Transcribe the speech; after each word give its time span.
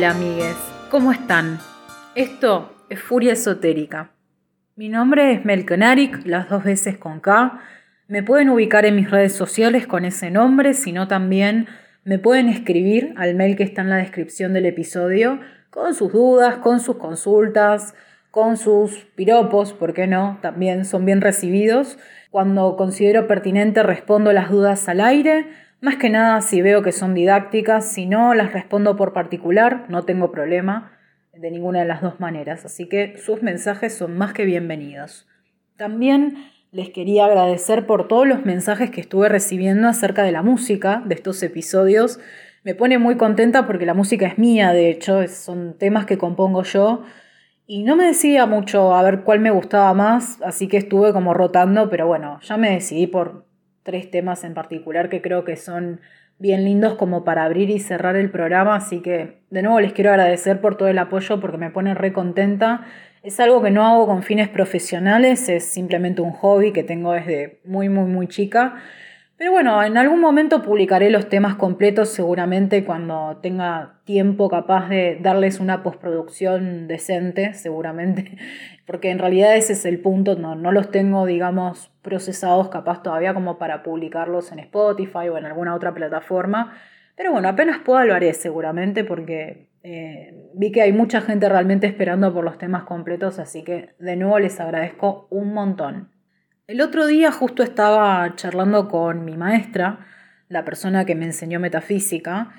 Hola 0.00 0.12
amigues, 0.12 0.56
¿cómo 0.90 1.12
están? 1.12 1.58
Esto 2.14 2.74
es 2.88 3.02
Furia 3.02 3.34
Esotérica. 3.34 4.12
Mi 4.74 4.88
nombre 4.88 5.34
es 5.34 5.44
Melkonarik, 5.44 6.24
las 6.24 6.48
dos 6.48 6.64
veces 6.64 6.96
con 6.96 7.20
K. 7.20 7.60
Me 8.08 8.22
pueden 8.22 8.48
ubicar 8.48 8.86
en 8.86 8.96
mis 8.96 9.10
redes 9.10 9.34
sociales 9.34 9.86
con 9.86 10.06
ese 10.06 10.30
nombre, 10.30 10.72
sino 10.72 11.06
también 11.06 11.68
me 12.02 12.18
pueden 12.18 12.48
escribir 12.48 13.12
al 13.18 13.34
mail 13.34 13.56
que 13.56 13.62
está 13.62 13.82
en 13.82 13.90
la 13.90 13.96
descripción 13.96 14.54
del 14.54 14.64
episodio 14.64 15.38
con 15.68 15.92
sus 15.92 16.10
dudas, 16.10 16.56
con 16.56 16.80
sus 16.80 16.96
consultas, 16.96 17.94
con 18.30 18.56
sus 18.56 19.04
piropos, 19.16 19.74
¿por 19.74 19.92
qué 19.92 20.06
no? 20.06 20.38
También 20.40 20.86
son 20.86 21.04
bien 21.04 21.20
recibidos. 21.20 21.98
Cuando 22.30 22.74
considero 22.78 23.26
pertinente 23.26 23.82
respondo 23.82 24.32
las 24.32 24.48
dudas 24.48 24.88
al 24.88 25.02
aire 25.02 25.46
más 25.80 25.96
que 25.96 26.10
nada 26.10 26.40
si 26.42 26.62
veo 26.62 26.82
que 26.82 26.92
son 26.92 27.14
didácticas, 27.14 27.90
si 27.90 28.06
no 28.06 28.34
las 28.34 28.52
respondo 28.52 28.96
por 28.96 29.12
particular, 29.12 29.86
no 29.88 30.04
tengo 30.04 30.30
problema 30.30 30.92
de 31.32 31.50
ninguna 31.50 31.80
de 31.80 31.86
las 31.86 32.02
dos 32.02 32.20
maneras, 32.20 32.64
así 32.64 32.88
que 32.88 33.16
sus 33.16 33.42
mensajes 33.42 33.94
son 33.94 34.16
más 34.18 34.32
que 34.32 34.44
bienvenidos. 34.44 35.26
También 35.76 36.36
les 36.70 36.90
quería 36.90 37.24
agradecer 37.24 37.86
por 37.86 38.08
todos 38.08 38.26
los 38.28 38.44
mensajes 38.44 38.90
que 38.90 39.00
estuve 39.00 39.28
recibiendo 39.28 39.88
acerca 39.88 40.22
de 40.22 40.32
la 40.32 40.42
música 40.42 41.02
de 41.06 41.14
estos 41.14 41.42
episodios. 41.42 42.20
Me 42.62 42.74
pone 42.74 42.98
muy 42.98 43.16
contenta 43.16 43.66
porque 43.66 43.86
la 43.86 43.94
música 43.94 44.26
es 44.26 44.38
mía, 44.38 44.72
de 44.72 44.90
hecho, 44.90 45.26
son 45.28 45.78
temas 45.78 46.04
que 46.04 46.18
compongo 46.18 46.62
yo. 46.62 47.02
Y 47.66 47.84
no 47.84 47.96
me 47.96 48.04
decía 48.04 48.46
mucho 48.46 48.94
a 48.94 49.02
ver 49.02 49.22
cuál 49.22 49.40
me 49.40 49.50
gustaba 49.50 49.94
más, 49.94 50.42
así 50.42 50.68
que 50.68 50.76
estuve 50.76 51.12
como 51.12 51.32
rotando, 51.32 51.88
pero 51.88 52.06
bueno, 52.06 52.38
ya 52.42 52.56
me 52.56 52.70
decidí 52.70 53.06
por 53.06 53.46
tres 53.82 54.10
temas 54.10 54.44
en 54.44 54.54
particular 54.54 55.08
que 55.08 55.22
creo 55.22 55.44
que 55.44 55.56
son 55.56 56.00
bien 56.38 56.64
lindos 56.64 56.94
como 56.94 57.22
para 57.24 57.44
abrir 57.44 57.70
y 57.70 57.78
cerrar 57.78 58.16
el 58.16 58.30
programa, 58.30 58.74
así 58.76 59.00
que 59.02 59.42
de 59.50 59.62
nuevo 59.62 59.78
les 59.80 59.92
quiero 59.92 60.10
agradecer 60.10 60.60
por 60.60 60.76
todo 60.76 60.88
el 60.88 60.98
apoyo 60.98 61.38
porque 61.40 61.58
me 61.58 61.70
pone 61.70 61.94
re 61.94 62.12
contenta. 62.12 62.86
Es 63.22 63.38
algo 63.40 63.62
que 63.62 63.70
no 63.70 63.86
hago 63.86 64.06
con 64.06 64.22
fines 64.22 64.48
profesionales, 64.48 65.50
es 65.50 65.64
simplemente 65.64 66.22
un 66.22 66.32
hobby 66.32 66.72
que 66.72 66.82
tengo 66.82 67.12
desde 67.12 67.60
muy, 67.64 67.90
muy, 67.90 68.06
muy 68.06 68.26
chica 68.26 68.76
pero 69.40 69.52
bueno, 69.52 69.82
en 69.82 69.96
algún 69.96 70.20
momento 70.20 70.60
publicaré 70.60 71.08
los 71.08 71.30
temas 71.30 71.54
completos 71.54 72.10
seguramente 72.10 72.84
cuando 72.84 73.38
tenga 73.40 73.94
tiempo 74.04 74.50
capaz 74.50 74.90
de 74.90 75.16
darles 75.18 75.60
una 75.60 75.82
postproducción 75.82 76.86
decente, 76.86 77.54
seguramente, 77.54 78.36
porque 78.86 79.08
en 79.10 79.18
realidad 79.18 79.56
ese 79.56 79.72
es 79.72 79.86
el 79.86 79.98
punto, 79.98 80.36
no, 80.36 80.56
no 80.56 80.72
los 80.72 80.90
tengo, 80.90 81.24
digamos, 81.24 81.90
procesados 82.02 82.68
capaz 82.68 83.02
todavía 83.02 83.32
como 83.32 83.56
para 83.56 83.82
publicarlos 83.82 84.52
en 84.52 84.58
Spotify 84.58 85.30
o 85.30 85.38
en 85.38 85.46
alguna 85.46 85.74
otra 85.74 85.94
plataforma. 85.94 86.74
Pero 87.16 87.32
bueno, 87.32 87.48
apenas 87.48 87.78
pueda 87.78 88.04
lo 88.04 88.12
haré 88.12 88.34
seguramente 88.34 89.04
porque 89.04 89.70
eh, 89.82 90.50
vi 90.52 90.70
que 90.70 90.82
hay 90.82 90.92
mucha 90.92 91.22
gente 91.22 91.48
realmente 91.48 91.86
esperando 91.86 92.34
por 92.34 92.44
los 92.44 92.58
temas 92.58 92.82
completos, 92.82 93.38
así 93.38 93.64
que 93.64 93.94
de 93.98 94.16
nuevo 94.16 94.38
les 94.38 94.60
agradezco 94.60 95.28
un 95.30 95.54
montón. 95.54 96.10
El 96.70 96.82
otro 96.82 97.08
día 97.08 97.32
justo 97.32 97.64
estaba 97.64 98.32
charlando 98.36 98.86
con 98.86 99.24
mi 99.24 99.36
maestra, 99.36 100.06
la 100.48 100.64
persona 100.64 101.04
que 101.04 101.16
me 101.16 101.24
enseñó 101.24 101.58
metafísica 101.58 102.52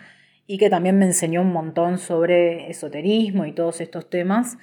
y 0.46 0.58
que 0.58 0.70
también 0.70 1.00
me 1.00 1.06
enseñó 1.06 1.40
un 1.40 1.54
montón 1.54 1.98
sobre 1.98 2.70
esoterismo 2.70 3.46
y 3.46 3.54
todos 3.54 3.80
estos 3.80 4.10
temas. 4.10 4.58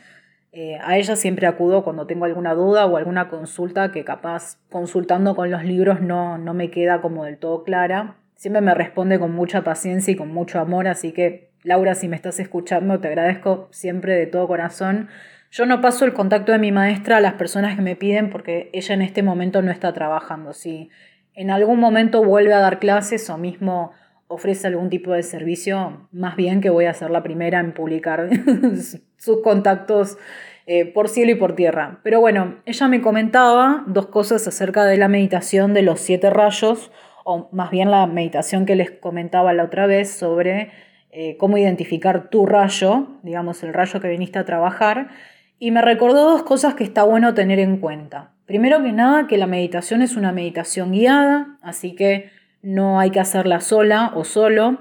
Eh, 0.53 0.77
a 0.85 0.99
ella 0.99 1.17
siempre 1.17 1.47
acudo 1.47 1.83
cuando 1.83 2.07
tengo 2.07 2.27
alguna 2.27 2.53
duda 2.53 2.85
o 2.85 2.99
alguna 2.99 3.31
consulta 3.31 3.91
que 3.91 4.05
capaz 4.05 4.59
consultando 4.69 5.35
con 5.35 5.51
los 5.51 5.65
libros 5.65 6.03
no, 6.03 6.37
no 6.37 6.53
me 6.53 6.71
queda 6.71 7.01
como 7.01 7.25
del 7.25 7.39
todo 7.39 7.65
clara. 7.65 8.17
Siempre 8.37 8.61
me 8.61 8.75
responde 8.75 9.19
con 9.19 9.33
mucha 9.33 9.65
paciencia 9.65 10.13
y 10.13 10.17
con 10.17 10.29
mucho 10.29 10.61
amor, 10.61 10.89
así 10.89 11.13
que 11.13 11.53
Laura, 11.63 11.95
si 11.95 12.07
me 12.07 12.17
estás 12.17 12.39
escuchando, 12.39 13.01
te 13.01 13.09
agradezco 13.09 13.69
siempre 13.71 14.15
de 14.15 14.27
todo 14.27 14.47
corazón 14.47 15.09
yo 15.51 15.67
no 15.67 15.81
paso 15.81 16.05
el 16.05 16.13
contacto 16.13 16.53
de 16.53 16.59
mi 16.59 16.73
maestra 16.73 17.17
a 17.17 17.21
las 17.21 17.35
personas 17.35 17.77
que 17.77 17.83
me 17.83 17.97
piden 17.97 18.31
porque 18.31 18.71
ella 18.73 18.95
en 18.95 19.03
este 19.03 19.23
momento 19.23 19.63
no 19.63 19.71
está 19.71 19.93
trabajando. 19.93 20.53
Si 20.53 20.91
en 21.35 21.51
algún 21.51 21.81
momento 21.81 22.23
vuelve 22.23 22.53
a 22.53 22.61
dar 22.61 22.79
clases 22.79 23.31
o 23.31 23.39
mismo 23.39 23.93
ofrece 24.27 24.67
algún 24.67 24.91
tipo 24.91 25.13
de 25.13 25.23
servicio, 25.23 26.07
más 26.13 26.37
bien 26.37 26.61
que 26.61 26.69
voy 26.69 26.85
a 26.85 26.93
ser 26.93 27.11
la 27.11 27.23
primera 27.23 27.61
en 27.61 27.73
publicar 27.73 28.29
sus 29.17 29.43
contactos 29.43 30.19
eh, 30.67 30.85
por 30.85 31.09
cielo 31.09 31.33
y 31.33 31.37
por 31.37 31.55
tierra. 31.55 32.01
Pero 32.03 32.21
bueno, 32.21 32.57
ella 32.67 32.89
me 32.89 33.01
comentaba 33.01 33.85
dos 33.87 34.09
cosas 34.09 34.47
acerca 34.47 34.85
de 34.85 34.99
la 34.99 35.09
meditación 35.09 35.73
de 35.73 35.81
los 35.81 36.01
siete 36.01 36.29
rayos, 36.29 36.93
o 37.25 37.49
más 37.53 37.71
bien 37.71 37.91
la 37.91 38.07
meditación 38.07 38.67
que 38.67 38.77
les 38.77 38.91
comentaba 38.91 39.55
la 39.55 39.65
otra 39.65 39.87
vez 39.87 40.11
sobre 40.11 40.71
eh, 41.11 41.39
cómo 41.39 41.57
identificar 41.57 42.29
tu 42.29 42.45
rayo, 42.45 43.09
digamos 43.23 43.63
el 43.63 43.73
rayo 43.73 43.99
que 43.99 44.09
viniste 44.09 44.39
a 44.39 44.45
trabajar 44.45 45.09
y 45.59 45.71
me 45.71 45.83
recordó 45.83 46.31
dos 46.31 46.43
cosas 46.43 46.75
que 46.75 46.85
está 46.85 47.03
bueno 47.03 47.35
tener 47.35 47.59
en 47.59 47.79
cuenta. 47.79 48.31
Primero 48.47 48.83
que 48.83 48.93
nada, 48.93 49.27
que 49.27 49.37
la 49.37 49.47
meditación 49.47 50.03
es 50.03 50.17
una 50.17 50.33
meditación 50.33 50.93
guiada, 50.93 51.59
así 51.63 51.95
que 51.95 52.31
no 52.63 52.99
hay 52.99 53.11
que 53.11 53.21
hacerla 53.21 53.61
sola 53.61 54.13
o 54.15 54.25
solo. 54.25 54.79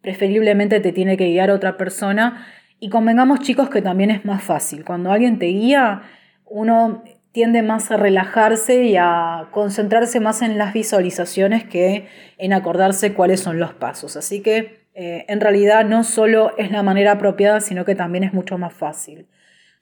Preferiblemente 0.00 0.80
te 0.80 0.92
tiene 0.92 1.16
que 1.16 1.26
guiar 1.26 1.50
otra 1.50 1.76
persona. 1.76 2.46
Y 2.78 2.88
convengamos 2.88 3.40
chicos 3.40 3.68
que 3.68 3.82
también 3.82 4.10
es 4.10 4.24
más 4.24 4.42
fácil. 4.42 4.84
Cuando 4.84 5.12
alguien 5.12 5.38
te 5.38 5.46
guía, 5.46 6.02
uno 6.46 7.02
tiende 7.32 7.62
más 7.62 7.90
a 7.90 7.96
relajarse 7.96 8.84
y 8.84 8.96
a 8.96 9.48
concentrarse 9.50 10.18
más 10.18 10.42
en 10.42 10.58
las 10.58 10.72
visualizaciones 10.72 11.64
que 11.64 12.08
en 12.38 12.52
acordarse 12.52 13.12
cuáles 13.14 13.40
son 13.40 13.58
los 13.58 13.74
pasos. 13.74 14.16
Así 14.16 14.40
que 14.40 14.80
eh, 14.94 15.24
en 15.28 15.40
realidad 15.40 15.84
no 15.84 16.04
solo 16.04 16.56
es 16.56 16.70
la 16.70 16.82
manera 16.82 17.12
apropiada, 17.12 17.60
sino 17.60 17.84
que 17.84 17.94
también 17.94 18.24
es 18.24 18.32
mucho 18.32 18.58
más 18.58 18.72
fácil. 18.72 19.26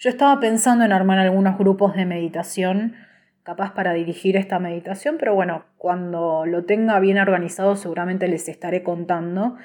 Yo 0.00 0.10
estaba 0.10 0.38
pensando 0.38 0.84
en 0.84 0.92
armar 0.92 1.19
algunos 1.19 1.59
grupos 1.59 1.97
de 1.97 2.06
meditación, 2.06 2.94
capaz 3.42 3.75
para 3.75 3.94
dirigir 3.94 4.36
esta 4.36 4.60
meditación, 4.60 5.16
pero 5.19 5.34
bueno, 5.34 5.64
cuando 5.76 6.47
lo 6.47 6.64
tenga 6.64 7.00
bien 7.00 7.19
organizado 7.19 7.75
seguramente 7.75 8.28
les 8.28 8.48
estaré 8.48 8.84
contando. 8.84 9.56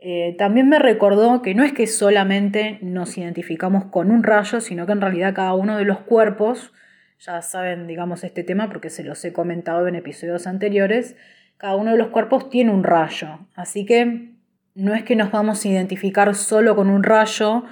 Eh, 0.00 0.36
también 0.38 0.70
me 0.70 0.78
recordó 0.78 1.42
que 1.42 1.54
no 1.54 1.64
es 1.64 1.74
que 1.74 1.86
solamente 1.86 2.78
nos 2.80 3.18
identificamos 3.18 3.84
con 3.84 4.10
un 4.10 4.22
rayo, 4.22 4.62
sino 4.62 4.86
que 4.86 4.92
en 4.92 5.02
realidad 5.02 5.34
cada 5.34 5.52
uno 5.52 5.76
de 5.76 5.84
los 5.84 5.98
cuerpos, 5.98 6.72
ya 7.18 7.42
saben, 7.42 7.86
digamos, 7.86 8.24
este 8.24 8.42
tema 8.42 8.68
porque 8.68 8.88
se 8.88 9.04
los 9.04 9.22
he 9.26 9.34
comentado 9.34 9.86
en 9.86 9.96
episodios 9.96 10.46
anteriores, 10.46 11.14
cada 11.58 11.76
uno 11.76 11.90
de 11.90 11.98
los 11.98 12.08
cuerpos 12.08 12.48
tiene 12.48 12.70
un 12.70 12.84
rayo. 12.84 13.40
Así 13.54 13.84
que 13.84 14.32
no 14.74 14.94
es 14.94 15.04
que 15.04 15.14
nos 15.14 15.30
vamos 15.30 15.62
a 15.62 15.68
identificar 15.68 16.34
solo 16.34 16.74
con 16.74 16.88
un 16.88 17.02
rayo, 17.02 17.64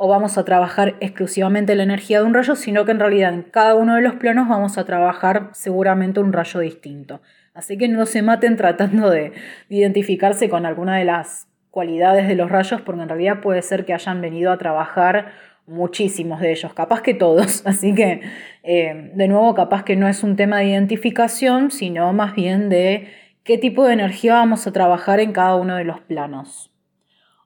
o 0.00 0.06
vamos 0.06 0.38
a 0.38 0.44
trabajar 0.44 0.94
exclusivamente 1.00 1.74
la 1.74 1.82
energía 1.82 2.20
de 2.20 2.26
un 2.26 2.32
rayo, 2.32 2.54
sino 2.54 2.84
que 2.84 2.92
en 2.92 3.00
realidad 3.00 3.34
en 3.34 3.42
cada 3.42 3.74
uno 3.74 3.96
de 3.96 4.00
los 4.00 4.14
planos 4.14 4.48
vamos 4.48 4.78
a 4.78 4.84
trabajar 4.84 5.50
seguramente 5.52 6.20
un 6.20 6.32
rayo 6.32 6.60
distinto. 6.60 7.20
Así 7.52 7.76
que 7.76 7.88
no 7.88 8.06
se 8.06 8.22
maten 8.22 8.56
tratando 8.56 9.10
de, 9.10 9.32
identificarse 9.68 10.48
con 10.48 10.66
alguna 10.66 10.96
de 10.96 11.04
las 11.04 11.48
cualidades 11.72 12.28
de 12.28 12.36
los 12.36 12.48
rayos, 12.48 12.80
porque 12.80 13.02
en 13.02 13.08
realidad 13.08 13.40
puede 13.40 13.60
ser 13.60 13.84
que 13.84 13.92
hayan 13.92 14.20
venido 14.20 14.52
a 14.52 14.58
trabajar 14.58 15.32
muchísimos 15.66 16.40
de 16.40 16.52
ellos, 16.52 16.72
capaz 16.74 17.02
que 17.02 17.14
todos. 17.14 17.62
Así 17.66 17.92
que, 17.92 18.20
eh, 18.62 19.10
de 19.12 19.28
nuevo, 19.28 19.52
capaz 19.56 19.82
que 19.82 19.96
no 19.96 20.06
es 20.06 20.22
un 20.22 20.36
tema 20.36 20.58
de 20.58 20.66
identificación, 20.66 21.72
sino 21.72 22.12
más 22.12 22.36
bien 22.36 22.68
de 22.68 23.08
qué 23.42 23.58
tipo 23.58 23.84
de 23.84 23.94
energía 23.94 24.34
vamos 24.34 24.64
a 24.68 24.72
trabajar 24.72 25.18
en 25.18 25.32
cada 25.32 25.56
uno 25.56 25.74
de 25.74 25.84
los 25.84 25.98
planos. 25.98 26.70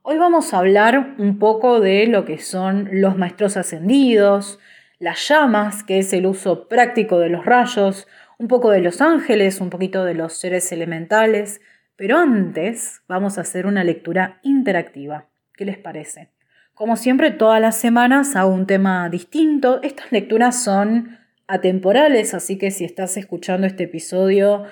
Hoy 0.05 0.19
vamos 0.19 0.53
a 0.53 0.59
hablar 0.59 1.15
un 1.19 1.39
poco 1.39 1.79
de 1.79 2.09
lo 2.09 2.25
que 2.25 2.39
son 2.39 2.89
los 2.91 3.17
maestros 3.17 3.57
ascendidos, 3.57 4.59
las 4.99 5.29
llamas, 5.29 5.85
que 5.85 6.01
es 6.01 6.13
el 6.13 6.27
uso 6.27 6.67
práctico 6.67 7.21
de 7.21 7.29
los 7.29 7.45
rayos, 7.45 8.09
un 8.37 8.49
poco 8.49 8.73
de 8.73 8.81
los 8.81 9.01
ángeles, 9.01 9.61
un 9.61 9.71
poquito 9.71 10.05
de 10.05 10.15
los 10.15 10.33
seres 10.33 10.73
elementales, 10.73 11.61
pero 11.95 12.19
antes 12.19 13.03
vamos 13.07 13.39
a 13.39 13.43
hacer 13.43 13.65
una 13.65 13.85
lectura 13.85 14.41
interactiva. 14.43 15.29
¿Qué 15.55 15.65
les 15.65 15.79
parece? 15.79 16.31
Como 16.75 16.97
siempre, 16.97 17.31
todas 17.31 17.61
las 17.61 17.77
semanas 17.77 18.35
hago 18.35 18.53
un 18.53 18.67
tema 18.67 19.09
distinto. 19.09 19.81
Estas 19.85 20.11
lecturas 20.11 20.65
son 20.65 21.17
atemporales, 21.47 22.35
así 22.35 22.59
que 22.59 22.73
si 22.73 22.85
estás 22.85 23.17
escuchando 23.17 23.69
este 23.69 23.85
episodio 23.85 24.65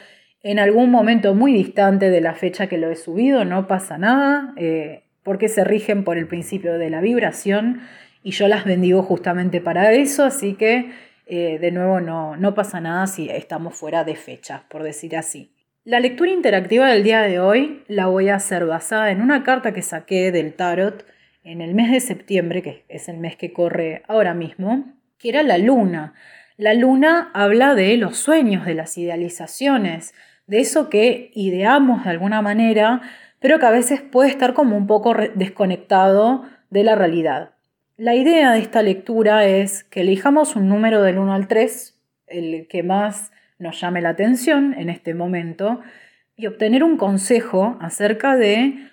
en 0.43 0.59
algún 0.59 0.91
momento 0.91 1.35
muy 1.37 1.53
distante 1.53 2.11
de 2.11 2.21
la 2.21 2.35
fecha 2.35 2.67
que 2.67 2.79
lo 2.79 2.91
he 2.91 2.97
subido, 2.97 3.45
no 3.45 3.69
pasa 3.69 3.97
nada. 3.97 4.55
Eh, 4.57 5.05
porque 5.23 5.49
se 5.49 5.65
rigen 5.65 6.05
por 6.05 6.19
el 6.19 6.27
principio 6.27 6.79
de 6.79 6.91
la 6.91 7.01
vibración 7.01 7.83
y 8.23 8.33
yo 8.33 8.49
las 8.49 8.65
bendigo 8.65 9.03
justamente 9.03 9.61
para 9.61 9.93
eso, 9.93 10.25
así 10.25 10.55
que 10.55 10.91
eh, 11.27 11.59
de 11.59 11.71
nuevo 11.71 12.01
no, 12.01 12.37
no 12.37 12.55
pasa 12.55 12.81
nada 12.81 13.07
si 13.07 13.29
estamos 13.31 13.75
fuera 13.75 14.05
de 14.05 14.17
fecha, 14.17 14.65
por 14.69 14.83
decir 14.83 15.17
así. 15.17 15.53
La 15.85 16.01
lectura 16.01 16.31
interactiva 16.31 16.89
del 16.89 17.03
día 17.03 17.23
de 17.23 17.41
hoy 17.41 17.85
la 17.89 18.07
voy 18.07 18.29
a 18.29 18.35
hacer 18.35 18.67
basada 18.67 19.11
en 19.11 19.23
una 19.23 19.45
carta 19.45 19.73
que 19.73 19.81
saqué 19.81 20.31
del 20.31 20.53
tarot 20.55 21.07
en 21.43 21.63
el 21.63 21.75
mes 21.75 21.91
de 21.91 22.01
septiembre, 22.01 22.63
que 22.63 22.85
es 22.89 23.09
el 23.09 23.17
mes 23.17 23.37
que 23.37 23.53
corre 23.53 24.03
ahora 24.07 24.35
mismo, 24.35 24.93
que 25.19 25.31
era 25.31 25.43
la 25.43 25.57
luna. 25.57 26.15
La 26.57 26.75
luna 26.75 27.31
habla 27.33 27.75
de 27.75 27.97
los 27.97 28.19
sueños, 28.19 28.67
de 28.67 28.75
las 28.75 28.99
idealizaciones, 28.99 30.13
de 30.47 30.61
eso 30.61 30.91
que 30.91 31.31
ideamos 31.35 32.05
de 32.05 32.11
alguna 32.11 32.43
manera 32.43 33.01
pero 33.41 33.59
que 33.59 33.67
a 33.67 33.71
veces 33.71 34.01
puede 34.01 34.31
estar 34.31 34.55
como 34.55 34.77
un 34.77 34.87
poco 34.87 35.15
desconectado 35.35 36.45
de 36.71 36.85
la 36.85 36.95
realidad. 36.95 37.55
La 37.97 38.15
idea 38.15 38.53
de 38.53 38.61
esta 38.61 38.83
lectura 38.83 39.45
es 39.45 39.85
que 39.85 40.03
elijamos 40.03 40.57
un 40.57 40.69
número 40.69 41.03
del 41.03 41.19
1 41.19 41.35
al 41.35 41.49
3, 41.49 41.99
el 42.29 42.69
que 42.69 42.83
más 42.83 43.33
nos 43.59 43.81
llame 43.81 44.01
la 44.01 44.11
atención 44.11 44.75
en 44.75 44.89
este 44.89 45.13
momento, 45.15 45.81
y 46.37 46.47
obtener 46.47 46.83
un 46.85 46.97
consejo 46.97 47.77
acerca 47.81 48.37
de 48.37 48.89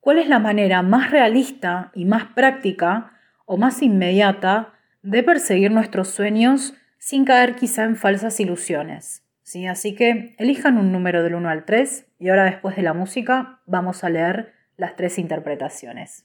cuál 0.00 0.18
es 0.18 0.28
la 0.28 0.38
manera 0.38 0.82
más 0.82 1.10
realista 1.10 1.90
y 1.94 2.04
más 2.04 2.24
práctica 2.24 3.12
o 3.46 3.56
más 3.56 3.82
inmediata 3.82 4.74
de 5.02 5.22
perseguir 5.22 5.70
nuestros 5.70 6.08
sueños 6.08 6.74
sin 6.98 7.24
caer 7.24 7.56
quizá 7.56 7.84
en 7.84 7.96
falsas 7.96 8.38
ilusiones. 8.40 9.24
¿Sí? 9.50 9.66
Así 9.66 9.94
que 9.94 10.34
elijan 10.38 10.78
un 10.78 10.92
número 10.92 11.24
del 11.24 11.34
1 11.34 11.48
al 11.48 11.64
3 11.64 12.06
y 12.20 12.28
ahora 12.28 12.44
después 12.44 12.76
de 12.76 12.82
la 12.82 12.94
música 12.94 13.58
vamos 13.66 14.04
a 14.04 14.10
leer 14.10 14.52
las 14.76 14.94
tres 14.94 15.18
interpretaciones. 15.18 16.24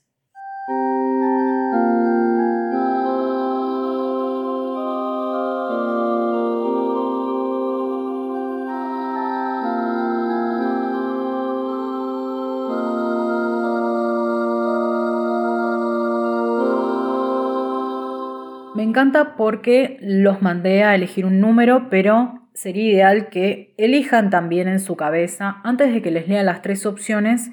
Me 18.74 18.82
encanta 18.82 19.36
porque 19.36 19.96
los 20.00 20.42
mandé 20.42 20.84
a 20.84 20.94
elegir 20.94 21.26
un 21.26 21.40
número, 21.40 21.88
pero 21.90 22.35
sería 22.56 22.90
ideal 22.90 23.28
que 23.28 23.74
elijan 23.76 24.30
también 24.30 24.66
en 24.66 24.80
su 24.80 24.96
cabeza, 24.96 25.60
antes 25.62 25.92
de 25.92 26.00
que 26.00 26.10
les 26.10 26.26
lea 26.26 26.42
las 26.42 26.62
tres 26.62 26.86
opciones, 26.86 27.50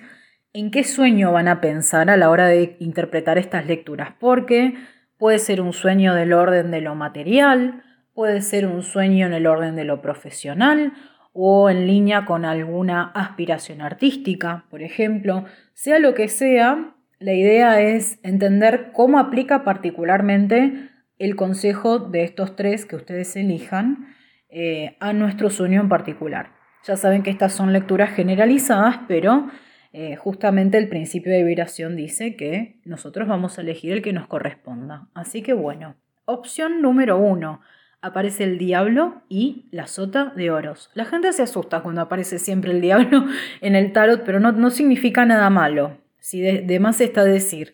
en 0.54 0.72
qué 0.72 0.86
sueño 0.86 1.34
van 1.34 1.50
a 1.50 1.60
pensar 1.60 2.10
a 2.10 2.16
la 2.16 2.30
hora 2.30 2.48
de 2.48 2.78
interpretar 2.80 3.38
estas 3.38 3.68
lecturas, 3.68 4.14
porque 4.18 4.76
puede 5.18 5.40
ser 5.40 5.60
un 5.60 5.74
sueño 5.74 6.16
del 6.16 6.32
orden 6.32 6.72
de 6.72 6.80
lo 6.80 6.96
material, 6.96 7.84
puede 8.14 8.42
ser 8.42 8.66
un 8.66 8.82
sueño 8.82 9.26
en 9.26 9.34
el 9.34 9.46
orden 9.46 9.76
de 9.76 9.84
lo 9.84 10.02
profesional 10.02 10.94
o 11.34 11.70
en 11.70 11.86
línea 11.86 12.24
con 12.24 12.46
alguna 12.46 13.12
aspiración 13.14 13.82
artística, 13.82 14.66
por 14.70 14.84
ejemplo, 14.84 15.44
sea 15.74 16.00
lo 16.00 16.14
que 16.14 16.30
sea, 16.30 16.96
la 17.20 17.34
idea 17.34 17.82
es 17.82 18.20
entender 18.24 18.92
cómo 18.94 19.20
aplica 19.20 19.66
particularmente 19.66 20.92
el 21.20 21.36
consejo 21.36 22.00
de 22.00 22.24
estos 22.24 22.56
tres 22.56 22.86
que 22.86 22.96
ustedes 22.96 23.36
elijan 23.36 24.14
eh, 24.54 24.96
a 25.00 25.14
nuestro 25.14 25.50
sueño 25.50 25.82
en 25.82 25.90
particular. 25.90 26.52
Ya 26.84 26.96
saben 26.96 27.24
que 27.24 27.30
estas 27.30 27.54
son 27.54 27.74
lecturas 27.74 28.12
generalizadas, 28.12 29.00
pero 29.08 29.50
eh, 29.94 30.16
justamente 30.16 30.78
el 30.78 30.90
principio 30.90 31.32
de 31.32 31.44
vibración 31.44 31.96
dice 31.96 32.36
que 32.36 32.80
nosotros 32.86 33.28
vamos 33.28 33.58
a 33.58 33.62
elegir 33.62 33.92
el 33.94 34.02
que 34.02 34.14
nos 34.14 34.28
corresponda. 34.28 35.08
Así 35.14 35.42
que 35.42 35.54
bueno, 35.54 35.96
opción 36.26 36.82
número 36.82 37.18
uno. 37.18 37.62
Aparece 38.02 38.44
el 38.44 38.58
diablo 38.58 39.24
y 39.30 39.70
la 39.72 39.88
sota 39.88 40.34
de 40.36 40.52
oros. 40.52 40.92
La 40.94 41.06
gente 41.06 41.32
se 41.32 41.44
asusta 41.44 41.82
cuando 41.82 42.02
aparece 42.02 42.38
siempre 42.38 42.72
el 42.72 42.82
diablo 42.82 43.26
en 43.62 43.76
el 43.76 43.94
tarot, 43.94 44.24
pero 44.26 44.40
no, 44.42 44.70
significa 44.72 45.26
nada 45.26 45.50
malo. 45.50 45.98
Si 46.20 46.42
de 46.42 46.80
más 46.80 47.00
está 47.02 47.24
decir 47.24 47.74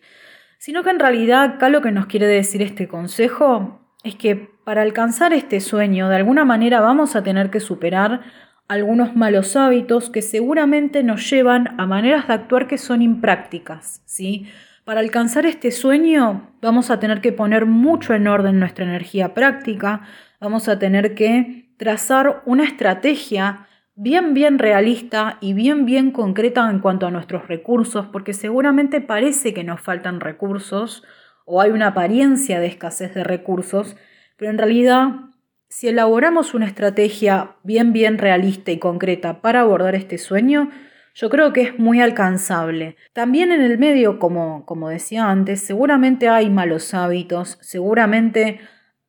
sino 0.60 0.82
que 0.82 0.90
en 0.90 0.98
realidad 0.98 1.42
acá 1.42 1.70
lo 1.70 1.80
que 1.80 1.90
nos 1.90 2.04
quiere 2.04 2.26
decir 2.26 2.60
este 2.60 2.86
consejo 2.86 3.80
es 4.04 4.14
que 4.14 4.49
para 4.64 4.82
alcanzar 4.82 5.32
este 5.32 5.60
sueño 5.60 6.08
de 6.08 6.16
alguna 6.16 6.44
manera 6.44 6.80
vamos 6.80 7.16
a 7.16 7.22
tener 7.22 7.50
que 7.50 7.60
superar 7.60 8.20
algunos 8.68 9.16
malos 9.16 9.56
hábitos 9.56 10.10
que 10.10 10.22
seguramente 10.22 11.02
nos 11.02 11.28
llevan 11.28 11.74
a 11.80 11.86
maneras 11.86 12.28
de 12.28 12.34
actuar 12.34 12.68
que 12.68 12.78
son 12.78 13.02
imprácticas, 13.02 14.02
¿sí? 14.04 14.46
Para 14.84 15.00
alcanzar 15.00 15.44
este 15.44 15.70
sueño 15.72 16.52
vamos 16.62 16.90
a 16.90 17.00
tener 17.00 17.20
que 17.20 17.32
poner 17.32 17.66
mucho 17.66 18.14
en 18.14 18.28
orden 18.28 18.60
nuestra 18.60 18.84
energía 18.84 19.34
práctica, 19.34 20.02
vamos 20.40 20.68
a 20.68 20.78
tener 20.78 21.14
que 21.14 21.74
trazar 21.78 22.42
una 22.46 22.64
estrategia 22.64 23.66
bien, 23.96 24.34
bien 24.34 24.58
realista 24.58 25.36
y 25.40 25.52
bien, 25.52 25.84
bien 25.84 26.10
concreta 26.10 26.70
en 26.70 26.78
cuanto 26.78 27.06
a 27.06 27.10
nuestros 27.10 27.48
recursos, 27.48 28.06
porque 28.06 28.32
seguramente 28.32 29.00
parece 29.00 29.52
que 29.52 29.64
nos 29.64 29.80
faltan 29.80 30.20
recursos 30.20 31.04
o 31.44 31.60
hay 31.60 31.70
una 31.70 31.88
apariencia 31.88 32.60
de 32.60 32.66
escasez 32.66 33.14
de 33.14 33.24
recursos, 33.24 33.96
pero 34.40 34.52
en 34.52 34.58
realidad, 34.58 35.08
si 35.68 35.88
elaboramos 35.88 36.54
una 36.54 36.64
estrategia 36.64 37.56
bien, 37.62 37.92
bien 37.92 38.16
realista 38.16 38.70
y 38.70 38.78
concreta 38.78 39.42
para 39.42 39.60
abordar 39.60 39.94
este 39.94 40.16
sueño, 40.16 40.70
yo 41.14 41.28
creo 41.28 41.52
que 41.52 41.60
es 41.60 41.78
muy 41.78 42.00
alcanzable. 42.00 42.96
También 43.12 43.52
en 43.52 43.60
el 43.60 43.76
medio, 43.76 44.18
como, 44.18 44.64
como 44.64 44.88
decía 44.88 45.28
antes, 45.28 45.60
seguramente 45.60 46.30
hay 46.30 46.48
malos 46.48 46.94
hábitos, 46.94 47.58
seguramente 47.60 48.60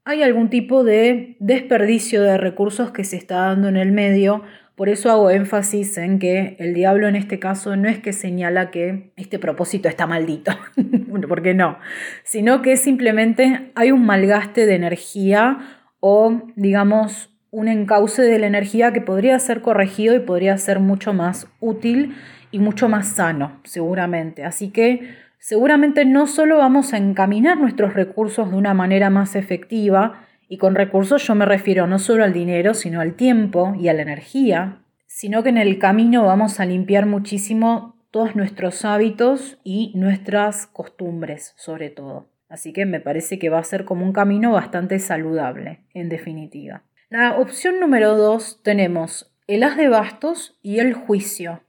hay 0.03 0.21
algún 0.21 0.49
tipo 0.49 0.83
de 0.83 1.37
desperdicio 1.39 2.23
de 2.23 2.37
recursos 2.37 2.91
que 2.91 3.05
se 3.05 3.15
está 3.15 3.37
dando 3.37 3.69
en 3.69 3.77
el 3.77 3.93
medio, 3.93 4.43
por 4.81 4.89
eso 4.89 5.11
hago 5.11 5.29
énfasis 5.29 5.95
en 5.99 6.17
que 6.17 6.55
el 6.57 6.73
diablo 6.73 7.07
en 7.07 7.15
este 7.15 7.37
caso 7.37 7.75
no 7.75 7.87
es 7.87 7.99
que 7.99 8.13
señala 8.13 8.71
que 8.71 9.11
este 9.15 9.37
propósito 9.37 9.87
está 9.87 10.07
maldito, 10.07 10.53
porque 11.29 11.53
no, 11.53 11.77
sino 12.23 12.63
que 12.63 12.77
simplemente 12.77 13.69
hay 13.75 13.91
un 13.91 14.03
malgaste 14.07 14.65
de 14.65 14.73
energía 14.73 15.59
o, 15.99 16.41
digamos, 16.55 17.29
un 17.51 17.67
encauce 17.67 18.23
de 18.23 18.39
la 18.39 18.47
energía 18.47 18.91
que 18.91 19.01
podría 19.01 19.37
ser 19.37 19.61
corregido 19.61 20.15
y 20.15 20.19
podría 20.21 20.57
ser 20.57 20.79
mucho 20.79 21.13
más 21.13 21.47
útil 21.59 22.15
y 22.49 22.57
mucho 22.57 22.89
más 22.89 23.07
sano, 23.07 23.61
seguramente. 23.63 24.45
Así 24.45 24.71
que 24.71 25.13
seguramente 25.37 26.05
no 26.05 26.25
solo 26.25 26.57
vamos 26.57 26.93
a 26.93 26.97
encaminar 26.97 27.59
nuestros 27.59 27.93
recursos 27.93 28.49
de 28.49 28.57
una 28.57 28.73
manera 28.73 29.11
más 29.11 29.35
efectiva, 29.35 30.25
y 30.51 30.57
con 30.57 30.75
recursos 30.75 31.25
yo 31.25 31.33
me 31.33 31.45
refiero 31.45 31.87
no 31.87 31.97
solo 31.97 32.25
al 32.25 32.33
dinero, 32.33 32.73
sino 32.73 32.99
al 32.99 33.13
tiempo 33.15 33.73
y 33.79 33.87
a 33.87 33.93
la 33.93 34.01
energía, 34.01 34.81
sino 35.07 35.43
que 35.43 35.49
en 35.49 35.57
el 35.57 35.79
camino 35.79 36.25
vamos 36.25 36.59
a 36.59 36.65
limpiar 36.65 37.05
muchísimo 37.05 37.95
todos 38.11 38.35
nuestros 38.35 38.83
hábitos 38.83 39.59
y 39.63 39.93
nuestras 39.95 40.67
costumbres, 40.67 41.53
sobre 41.55 41.89
todo. 41.89 42.27
Así 42.49 42.73
que 42.73 42.85
me 42.85 42.99
parece 42.99 43.39
que 43.39 43.47
va 43.47 43.59
a 43.59 43.63
ser 43.63 43.85
como 43.85 44.05
un 44.05 44.11
camino 44.11 44.51
bastante 44.51 44.99
saludable, 44.99 45.85
en 45.93 46.09
definitiva. 46.09 46.83
La 47.09 47.37
opción 47.37 47.79
número 47.79 48.17
dos 48.17 48.59
tenemos 48.61 49.33
el 49.47 49.63
as 49.63 49.77
de 49.77 49.87
bastos 49.87 50.59
y 50.61 50.79
el 50.79 50.93
juicio. 50.93 51.63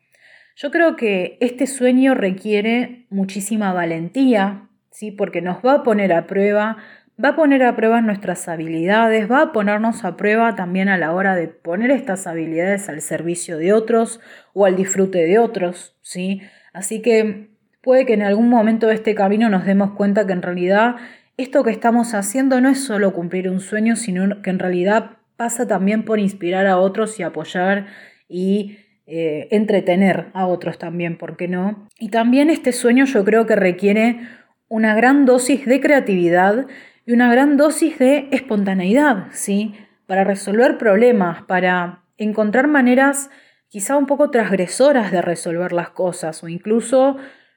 Yo 0.57 0.73
creo 0.73 0.97
que 0.97 1.39
este 1.41 1.69
sueño 1.69 2.15
requiere 2.15 3.07
muchísima 3.11 3.73
valentía, 3.73 4.71
¿sí? 4.91 5.12
porque 5.12 5.41
nos 5.41 5.65
va 5.65 5.75
a 5.75 5.83
poner 5.85 6.12
a 6.12 6.27
prueba 6.27 6.79
va 7.23 7.31
a 7.31 7.37
poner 7.37 7.62
a 7.62 7.76
prueba 7.76 8.00
nuestras 8.00 8.49
habilidades, 8.49 9.31
va 9.31 9.42
a 9.42 9.52
ponernos 9.52 10.04
a 10.04 10.16
prueba 10.16 10.54
también 10.54 10.88
a 10.88 10.99
la 10.99 11.12
hora 11.12 11.35
de 11.35 11.49
poner 11.49 11.90
estas 11.90 12.26
habilidades 12.26 12.88
al 12.88 13.00
servicio 13.00 13.59
de 13.59 13.73
otros 13.73 14.21
o 14.54 14.66
al 14.66 14.76
disfrute 14.76 15.19
de 15.19 15.38
otros, 15.38 15.97
¿sí? 16.02 16.42
Así 16.73 17.02
que 17.02 17.50
puede 17.83 18.07
que 18.07 18.14
en 18.14 18.23
algún 18.23 18.49
momento 18.49 18.87
de 18.88 18.95
este 18.95 19.14
camino 19.14 19.49
nos 19.49 19.64
demos 19.64 19.92
cuenta 19.92 20.26
que 20.26 20.33
en 20.33 20.42
realidad 20.42 20.97
esto 21.37 21.64
que 21.64 21.71
estamos 21.71 22.14
haciendo 22.14 22.61
no 22.61 22.69
es 22.69 22.85
solo 22.85 23.12
cumplir 23.12 23.49
un 23.49 23.61
sueño, 23.61 23.97
sino 23.97 24.42
que 24.42 24.50
en 24.50 24.59
realidad 24.59 25.19
pasa 25.37 25.66
también 25.66 26.04
por 26.04 26.19
inspirar 26.19 26.66
a 26.66 26.78
otros 26.78 27.19
y 27.19 27.23
apoyar 27.23 27.87
y 28.28 28.78
eh, 29.07 29.49
entretener 29.50 30.26
a 30.35 30.47
otros 30.47 30.78
también, 30.78 31.19
¿por 31.19 31.37
qué 31.37 31.49
no? 31.49 31.88
Y 31.99 32.11
también 32.11 32.50
este 32.50 32.73
sueño 32.73 33.04
yo 33.04 33.25
creo 33.25 33.47
que 33.47 33.57
requiere 33.57 34.21
una 34.69 34.95
gran 34.95 35.26
dosis 35.26 35.66
de 35.66 35.81
creatividad 35.81 36.66
y 37.06 37.12
una 37.12 37.30
gran 37.32 37.56
dosis 37.56 37.99
de 37.99 38.28
espontaneidad, 38.30 39.26
¿sí? 39.32 39.75
Para 40.06 40.25
resolver 40.25 40.78
problemas, 40.78 41.42
para 41.42 42.04
encontrar 42.16 42.68
maneras 42.68 43.30
quizá 43.68 43.97
un 43.97 44.06
poco 44.06 44.30
transgresoras 44.30 45.11
de 45.11 45.23
resolver 45.23 45.73
las 45.73 45.90
cosas 45.90 46.44
o 46.44 46.49
incluso 46.49 47.16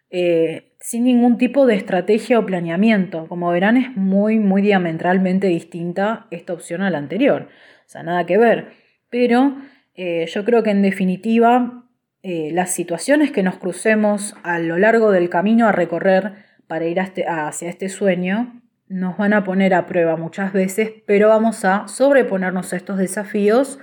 eh, 0.09 0.75
sin 0.79 1.03
ningún 1.03 1.37
tipo 1.37 1.65
de 1.65 1.75
estrategia 1.75 2.39
o 2.39 2.45
planeamiento. 2.45 3.27
Como 3.27 3.51
verán, 3.51 3.77
es 3.77 3.95
muy, 3.97 4.39
muy 4.39 4.61
diametralmente 4.61 5.47
distinta 5.47 6.27
esta 6.31 6.53
opción 6.53 6.81
a 6.81 6.89
la 6.89 6.99
anterior. 6.99 7.49
O 7.85 7.89
sea, 7.89 8.03
nada 8.03 8.25
que 8.25 8.37
ver. 8.37 8.69
Pero 9.09 9.57
eh, 9.93 10.25
yo 10.27 10.45
creo 10.45 10.63
que 10.63 10.71
en 10.71 10.81
definitiva 10.81 11.83
eh, 12.23 12.49
las 12.53 12.71
situaciones 12.71 13.31
que 13.31 13.43
nos 13.43 13.57
crucemos 13.57 14.35
a 14.43 14.59
lo 14.59 14.77
largo 14.77 15.11
del 15.11 15.29
camino 15.29 15.67
a 15.67 15.71
recorrer 15.71 16.33
para 16.67 16.85
ir 16.85 16.97
este, 16.97 17.25
hacia 17.27 17.69
este 17.69 17.89
sueño 17.89 18.61
nos 18.87 19.17
van 19.17 19.33
a 19.33 19.43
poner 19.43 19.73
a 19.73 19.85
prueba 19.85 20.15
muchas 20.15 20.53
veces, 20.53 20.91
pero 21.05 21.29
vamos 21.29 21.65
a 21.65 21.87
sobreponernos 21.87 22.73
a 22.73 22.77
estos 22.77 22.97
desafíos, 22.97 23.79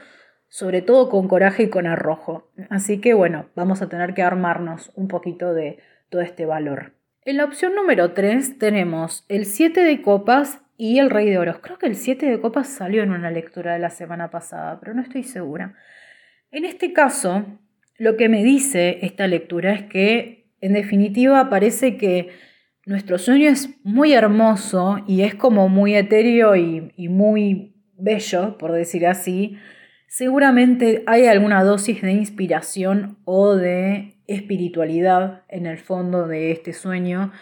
sobre 0.49 0.83
todo 0.83 1.09
con 1.09 1.29
coraje 1.29 1.65
y 1.65 1.71
con 1.71 1.87
arrojo. 1.87 2.53
Así 2.71 3.01
que 3.01 3.15
bueno, 3.15 3.47
vamos 3.55 3.83
a 3.83 3.89
tener 3.89 4.15
que 4.15 4.23
armarnos 4.23 4.93
un 4.95 5.09
poquito 5.09 5.55
de 5.55 5.79
todo 6.11 6.21
este 6.23 6.47
valor. 6.47 6.93
En 7.25 7.37
la 7.37 7.45
opción 7.45 7.75
número 7.75 8.13
3 8.13 8.59
tenemos 8.59 9.25
el 9.29 9.47
7 9.47 9.81
de 9.81 10.03
copas 10.03 10.61
y 10.77 10.99
el 10.99 11.11
rey 11.11 11.31
de 11.31 11.39
oros. 11.39 11.59
Creo 11.61 11.79
que 11.79 11.87
el 11.87 11.95
7 11.95 12.27
de 12.27 12.41
copas 12.41 12.69
salió 12.69 13.03
en 13.03 13.13
una 13.13 13.31
lectura 13.31 13.73
de 13.73 13.79
la 13.79 13.91
semana 13.91 14.31
pasada, 14.31 14.81
pero 14.81 14.95
no 14.95 15.03
estoy 15.03 15.23
segura. 15.23 15.75
En 16.51 16.65
este 16.65 16.93
caso, 16.93 17.45
lo 17.97 18.17
que 18.17 18.29
me 18.29 18.43
dice 18.43 18.99
esta 19.03 19.27
lectura 19.29 19.73
es 19.73 19.85
que, 19.85 20.51
en 20.61 20.73
definitiva, 20.73 21.49
parece 21.49 21.97
que 21.97 22.31
nuestro 22.85 23.19
sueño 23.19 23.49
es 23.49 23.71
muy 23.85 24.13
hermoso 24.13 24.99
y 25.07 25.23
es 25.23 25.35
como 25.35 25.69
muy 25.69 25.95
etéreo 25.95 26.57
y, 26.57 27.09
muy 27.09 27.77
bello, 27.97 28.59
por 28.59 28.73
decir 28.73 29.07
así, 29.07 29.57
seguramente 30.09 31.05
hay 31.07 31.27
alguna 31.27 31.63
dosis 31.63 32.03
de 32.03 32.13
inspiración 32.13 33.19
o 33.25 33.55
de 33.55 34.19
espiritualidad 34.27 35.43
en 35.49 35.67
el 35.67 35.79
fondo 35.79 36.27
de 36.27 36.51
este 36.51 36.73
sueño, 36.73 37.33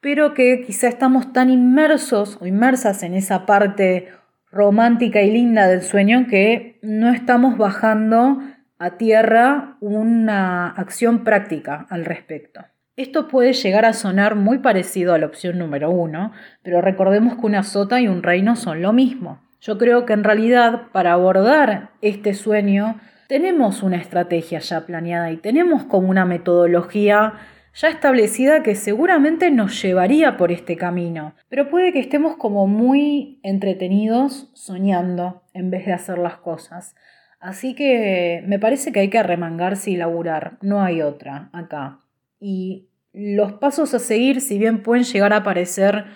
pero 0.00 0.34
que 0.34 0.64
quizá 0.66 0.88
estamos 0.88 1.32
tan 1.32 1.48
inmersos 1.50 2.38
o 2.40 2.46
inmersas 2.46 3.04
en 3.04 3.14
esa 3.14 3.46
parte 3.46 4.08
romántica 4.50 5.22
y 5.22 5.30
linda 5.30 5.68
del 5.68 5.82
sueño 5.82 6.26
que 6.28 6.78
no 6.82 7.12
estamos 7.12 7.56
bajando 7.56 8.40
a 8.78 8.96
tierra 8.98 9.76
una 9.80 10.70
acción 10.70 11.22
práctica 11.22 11.86
al 11.88 12.04
respecto. 12.04 12.71
Esto 12.94 13.26
puede 13.26 13.54
llegar 13.54 13.86
a 13.86 13.94
sonar 13.94 14.34
muy 14.34 14.58
parecido 14.58 15.14
a 15.14 15.18
la 15.18 15.24
opción 15.24 15.58
número 15.58 15.90
uno, 15.90 16.32
pero 16.62 16.82
recordemos 16.82 17.36
que 17.36 17.46
una 17.46 17.62
sota 17.62 18.02
y 18.02 18.06
un 18.06 18.22
reino 18.22 18.54
son 18.54 18.82
lo 18.82 18.92
mismo. 18.92 19.40
Yo 19.62 19.78
creo 19.78 20.04
que 20.04 20.12
en 20.12 20.24
realidad 20.24 20.88
para 20.92 21.14
abordar 21.14 21.92
este 22.02 22.34
sueño 22.34 23.00
tenemos 23.28 23.82
una 23.82 23.96
estrategia 23.96 24.58
ya 24.58 24.84
planeada 24.84 25.30
y 25.32 25.38
tenemos 25.38 25.84
como 25.84 26.10
una 26.10 26.26
metodología 26.26 27.32
ya 27.74 27.88
establecida 27.88 28.62
que 28.62 28.74
seguramente 28.74 29.50
nos 29.50 29.80
llevaría 29.80 30.36
por 30.36 30.52
este 30.52 30.76
camino, 30.76 31.34
pero 31.48 31.70
puede 31.70 31.94
que 31.94 32.00
estemos 32.00 32.36
como 32.36 32.66
muy 32.66 33.40
entretenidos 33.42 34.50
soñando 34.52 35.44
en 35.54 35.70
vez 35.70 35.86
de 35.86 35.94
hacer 35.94 36.18
las 36.18 36.36
cosas. 36.36 36.94
Así 37.40 37.74
que 37.74 38.44
me 38.46 38.58
parece 38.58 38.92
que 38.92 39.00
hay 39.00 39.08
que 39.08 39.18
arremangarse 39.18 39.90
y 39.90 39.96
laburar, 39.96 40.58
no 40.60 40.82
hay 40.82 41.00
otra 41.00 41.48
acá. 41.54 42.01
Y 42.42 42.88
los 43.12 43.52
pasos 43.54 43.94
a 43.94 43.98
seguir, 43.98 44.40
si 44.40 44.58
bien 44.58 44.82
pueden 44.82 45.04
llegar 45.04 45.32
a 45.32 45.44
parecer 45.44 46.06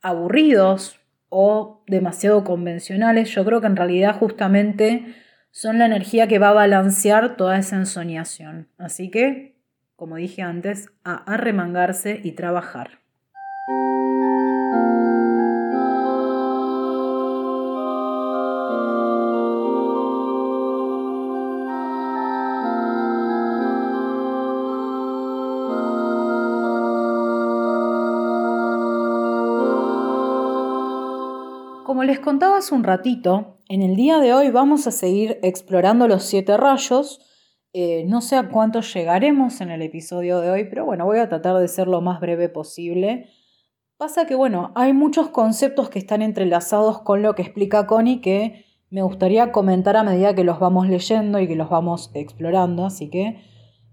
aburridos 0.00 0.98
o 1.28 1.82
demasiado 1.86 2.42
convencionales, 2.44 3.30
yo 3.30 3.44
creo 3.44 3.60
que 3.60 3.66
en 3.66 3.76
realidad 3.76 4.18
justamente 4.18 5.14
son 5.50 5.78
la 5.78 5.86
energía 5.86 6.26
que 6.26 6.38
va 6.38 6.48
a 6.48 6.54
balancear 6.54 7.36
toda 7.36 7.58
esa 7.58 7.76
ensoñación. 7.76 8.68
Así 8.78 9.10
que 9.10 9.54
como 9.96 10.16
dije 10.16 10.42
antes, 10.42 10.90
a 11.04 11.14
arremangarse 11.32 12.20
y 12.22 12.32
trabajar. 12.32 13.03
Como 32.04 32.12
les 32.12 32.20
contaba 32.20 32.58
hace 32.58 32.74
un 32.74 32.84
ratito, 32.84 33.60
en 33.66 33.80
el 33.80 33.96
día 33.96 34.18
de 34.18 34.34
hoy 34.34 34.50
vamos 34.50 34.86
a 34.86 34.90
seguir 34.90 35.38
explorando 35.42 36.06
los 36.06 36.22
siete 36.24 36.54
rayos, 36.58 37.22
eh, 37.72 38.04
no 38.06 38.20
sé 38.20 38.36
a 38.36 38.50
cuánto 38.50 38.82
llegaremos 38.82 39.62
en 39.62 39.70
el 39.70 39.80
episodio 39.80 40.40
de 40.40 40.50
hoy, 40.50 40.64
pero 40.68 40.84
bueno, 40.84 41.06
voy 41.06 41.18
a 41.18 41.30
tratar 41.30 41.56
de 41.56 41.66
ser 41.66 41.88
lo 41.88 42.02
más 42.02 42.20
breve 42.20 42.50
posible. 42.50 43.30
Pasa 43.96 44.26
que, 44.26 44.34
bueno, 44.34 44.70
hay 44.74 44.92
muchos 44.92 45.28
conceptos 45.30 45.88
que 45.88 45.98
están 45.98 46.20
entrelazados 46.20 47.00
con 47.00 47.22
lo 47.22 47.34
que 47.34 47.40
explica 47.40 47.86
Connie 47.86 48.20
que 48.20 48.66
me 48.90 49.00
gustaría 49.00 49.50
comentar 49.50 49.96
a 49.96 50.04
medida 50.04 50.34
que 50.34 50.44
los 50.44 50.60
vamos 50.60 50.86
leyendo 50.86 51.40
y 51.40 51.48
que 51.48 51.56
los 51.56 51.70
vamos 51.70 52.10
explorando. 52.12 52.84
Así 52.84 53.08
que, 53.08 53.40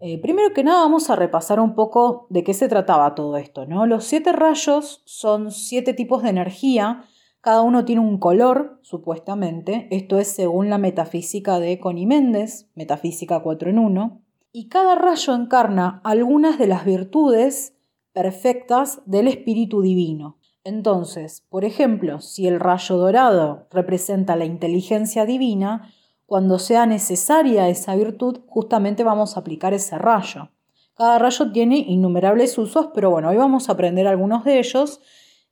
eh, 0.02 0.20
primero 0.22 0.54
que 0.54 0.66
nada, 0.66 0.82
vamos 0.82 1.10
a 1.10 1.16
repasar 1.16 1.62
un 1.62 1.76
poco 1.76 2.28
de 2.30 2.44
qué 2.44 2.54
se 2.54 2.68
trataba 2.68 3.16
todo 3.16 3.38
esto, 3.38 3.66
¿no? 3.66 3.86
Los 3.86 4.04
siete 4.04 4.34
rayos 4.34 5.02
son 5.06 5.50
siete 5.50 5.94
tipos 5.94 6.24
de 6.24 6.32
energía 6.32 7.06
cada 7.42 7.64
uno 7.64 7.86
tiene 7.86 8.02
un 8.02 8.20
color, 8.20 8.80
supuestamente, 8.84 9.88
esto 9.90 10.20
es 10.20 10.28
según 10.28 10.70
la 10.70 10.78
metafísica 10.78 11.60
de 11.60 11.80
Connie 11.80 12.06
Méndez, 12.06 12.70
Metafísica 12.76 13.42
4 13.42 13.72
en 13.72 13.80
1, 13.80 14.22
y 14.52 14.68
cada 14.68 14.96
rayo 14.96 15.34
encarna 15.34 16.02
algunas 16.04 16.60
de 16.60 16.68
las 16.68 16.86
virtudes 16.86 17.74
perfectas 18.14 19.02
del 19.06 19.28
espíritu 19.28 19.82
divino. 19.82 20.38
Entonces, 20.64 21.44
por 21.50 21.66
ejemplo, 21.66 22.22
si 22.22 22.48
el 22.48 22.60
rayo 22.60 22.98
dorado 22.98 23.68
representa 23.72 24.36
la 24.36 24.46
inteligencia 24.46 25.26
divina, 25.26 25.92
cuando 26.28 26.60
sea 26.60 26.86
necesaria 26.86 27.70
esa 27.70 27.96
virtud, 27.96 28.42
justamente 28.46 29.04
vamos 29.04 29.36
a 29.36 29.40
aplicar 29.40 29.74
ese 29.74 29.98
rayo. 29.98 30.52
Cada 30.94 31.18
rayo 31.18 31.52
tiene 31.52 31.78
innumerables 31.80 32.58
usos, 32.60 32.90
pero 32.94 33.10
bueno, 33.10 33.30
hoy 33.30 33.38
vamos 33.38 33.68
a 33.68 33.72
aprender 33.72 34.08
algunos 34.08 34.44
de 34.44 34.60
ellos 34.60 35.02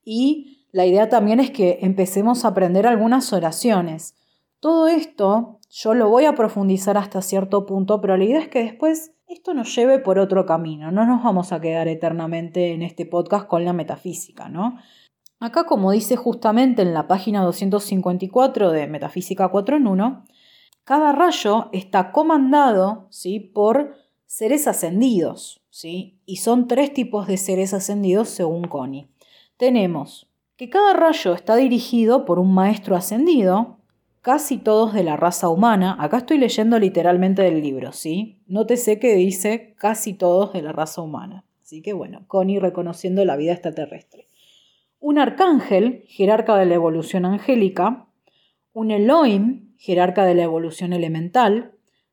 y 0.06 0.59
la 0.72 0.86
idea 0.86 1.10
también 1.10 1.40
es 1.40 1.52
que 1.52 1.80
empecemos 1.82 2.46
a 2.46 2.50
aprender 2.50 2.86
algunas 2.86 3.34
oraciones. 3.34 4.16
Todo 4.60 4.88
esto 4.88 5.60
yo 5.70 5.94
lo 5.94 6.10
voy 6.10 6.26
a 6.26 6.36
profundizar 6.36 6.98
hasta 6.98 7.22
cierto 7.22 7.66
punto, 7.66 8.02
pero 8.02 8.18
la 8.18 8.24
idea 8.24 8.40
es 8.40 8.50
que 8.50 8.64
después 8.64 9.14
esto 9.28 9.54
nos 9.54 9.76
lleve 9.76 10.00
por 10.00 10.20
otro 10.20 10.46
camino. 10.46 10.92
No 10.92 11.06
nos 11.06 11.24
vamos 11.24 11.52
a 11.52 11.62
quedar 11.62 11.88
eternamente 11.88 12.74
en 12.74 12.82
este 12.82 13.06
podcast 13.06 13.48
con 13.48 13.66
la 13.66 13.74
metafísica, 13.74 14.50
¿no? 14.50 14.78
Acá, 15.40 15.66
como 15.66 15.92
dice 15.92 16.18
justamente 16.18 16.82
en 16.82 16.94
la 16.94 17.08
página 17.08 17.44
254 17.44 18.72
de 18.72 18.88
Metafísica 18.88 19.48
4 19.48 19.78
en 19.78 19.88
1, 19.88 20.26
cada 20.84 21.14
rayo 21.14 21.70
está 21.72 22.12
comandado 22.12 23.08
¿sí? 23.10 23.40
por 23.40 23.96
seres 24.26 24.68
ascendidos, 24.68 25.62
¿sí? 25.70 26.20
y 26.26 26.38
son 26.38 26.68
tres 26.68 26.94
tipos 26.94 27.28
de 27.28 27.38
seres 27.38 27.74
ascendidos 27.74 28.28
según 28.28 28.64
Connie. 28.64 29.08
Tenemos 29.56 30.29
que 30.60 30.70
cada 30.70 30.92
rayo 30.92 31.36
está 31.36 31.56
dirigido 31.56 32.26
por 32.26 32.38
un 32.38 32.54
maestro 32.54 32.98
ascendido, 32.98 33.78
casi 34.20 34.58
todos 34.58 34.92
de 34.94 35.04
la 35.06 35.16
raza 35.16 35.48
humana. 35.48 35.96
Acá 35.98 36.18
estoy 36.18 36.38
leyendo 36.38 36.78
literalmente 36.78 37.44
del 37.44 37.62
libro, 37.62 37.94
¿sí? 37.94 38.42
Nótese 38.46 39.00
que 39.00 39.16
dice 39.16 39.74
casi 39.78 40.14
todos 40.14 40.52
de 40.52 40.62
la 40.62 40.74
raza 40.74 41.02
humana. 41.02 41.46
Así 41.62 41.82
que 41.82 41.94
bueno, 41.94 42.26
Connie 42.28 42.60
reconociendo 42.60 43.24
la 43.24 43.38
vida 43.38 43.54
extraterrestre. 43.54 44.28
Un 45.00 45.18
arcángel, 45.18 46.04
jerarca 46.10 46.58
de 46.58 46.66
la 46.66 46.76
evolución 46.76 47.24
angélica. 47.24 48.08
Un 48.74 48.92
Elohim, 48.92 49.74
jerarca 49.78 50.26
de 50.26 50.36
la 50.36 50.44
evolución 50.44 50.92
elemental. 50.92 51.72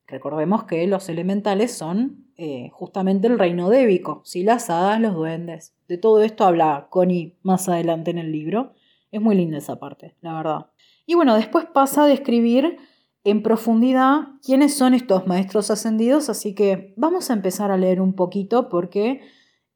Recordemos 0.08 0.64
que 0.64 0.86
los 0.86 1.08
elementales 1.08 1.72
son 1.72 2.26
eh, 2.36 2.70
justamente 2.72 3.26
el 3.26 3.38
reino 3.38 3.68
débico, 3.70 4.20
¿sí? 4.24 4.44
las 4.44 4.70
hadas, 4.70 5.00
los 5.00 5.14
duendes. 5.14 5.74
De 5.88 5.98
todo 5.98 6.22
esto 6.22 6.44
habla 6.44 6.86
Connie 6.90 7.36
más 7.42 7.68
adelante 7.68 8.10
en 8.10 8.18
el 8.18 8.30
libro. 8.30 8.74
Es 9.10 9.20
muy 9.20 9.34
linda 9.34 9.58
esa 9.58 9.78
parte, 9.78 10.14
la 10.20 10.34
verdad. 10.34 10.66
Y 11.06 11.14
bueno, 11.14 11.34
después 11.34 11.64
pasa 11.66 12.04
a 12.04 12.06
describir 12.06 12.76
en 13.24 13.42
profundidad 13.42 14.28
quiénes 14.44 14.76
son 14.76 14.94
estos 14.94 15.26
maestros 15.26 15.70
ascendidos, 15.70 16.28
así 16.28 16.54
que 16.54 16.94
vamos 16.96 17.30
a 17.30 17.32
empezar 17.32 17.72
a 17.72 17.76
leer 17.76 18.00
un 18.00 18.12
poquito 18.12 18.68
porque 18.68 19.20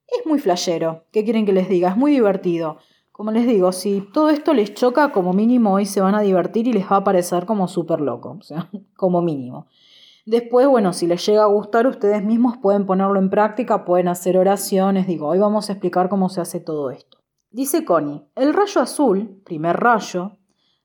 es 0.06 0.26
muy 0.26 0.38
flashero. 0.38 1.06
¿Qué 1.12 1.24
quieren 1.24 1.46
que 1.46 1.52
les 1.52 1.68
diga? 1.68 1.90
Es 1.90 1.96
muy 1.96 2.12
divertido. 2.12 2.78
Como 3.10 3.32
les 3.32 3.46
digo, 3.46 3.72
si 3.72 4.00
todo 4.12 4.30
esto 4.30 4.54
les 4.54 4.74
choca, 4.74 5.12
como 5.12 5.32
mínimo 5.32 5.72
hoy 5.72 5.86
se 5.86 6.00
van 6.00 6.14
a 6.14 6.20
divertir 6.20 6.68
y 6.68 6.72
les 6.72 6.90
va 6.90 6.96
a 6.96 7.04
parecer 7.04 7.44
como 7.44 7.68
súper 7.68 8.00
loco, 8.00 8.36
o 8.38 8.42
sea, 8.42 8.70
como 8.96 9.20
mínimo. 9.22 9.66
Después, 10.26 10.66
bueno, 10.66 10.92
si 10.92 11.06
les 11.06 11.24
llega 11.26 11.42
a 11.42 11.46
gustar, 11.46 11.86
ustedes 11.86 12.22
mismos 12.22 12.56
pueden 12.58 12.86
ponerlo 12.86 13.18
en 13.18 13.30
práctica, 13.30 13.84
pueden 13.84 14.08
hacer 14.08 14.36
oraciones. 14.36 15.06
Digo, 15.06 15.28
hoy 15.28 15.38
vamos 15.38 15.68
a 15.68 15.72
explicar 15.72 16.08
cómo 16.08 16.28
se 16.28 16.40
hace 16.40 16.60
todo 16.60 16.90
esto. 16.90 17.18
Dice 17.50 17.84
Connie, 17.84 18.28
el 18.36 18.54
rayo 18.54 18.80
azul, 18.80 19.40
primer 19.44 19.76
rayo, 19.76 20.38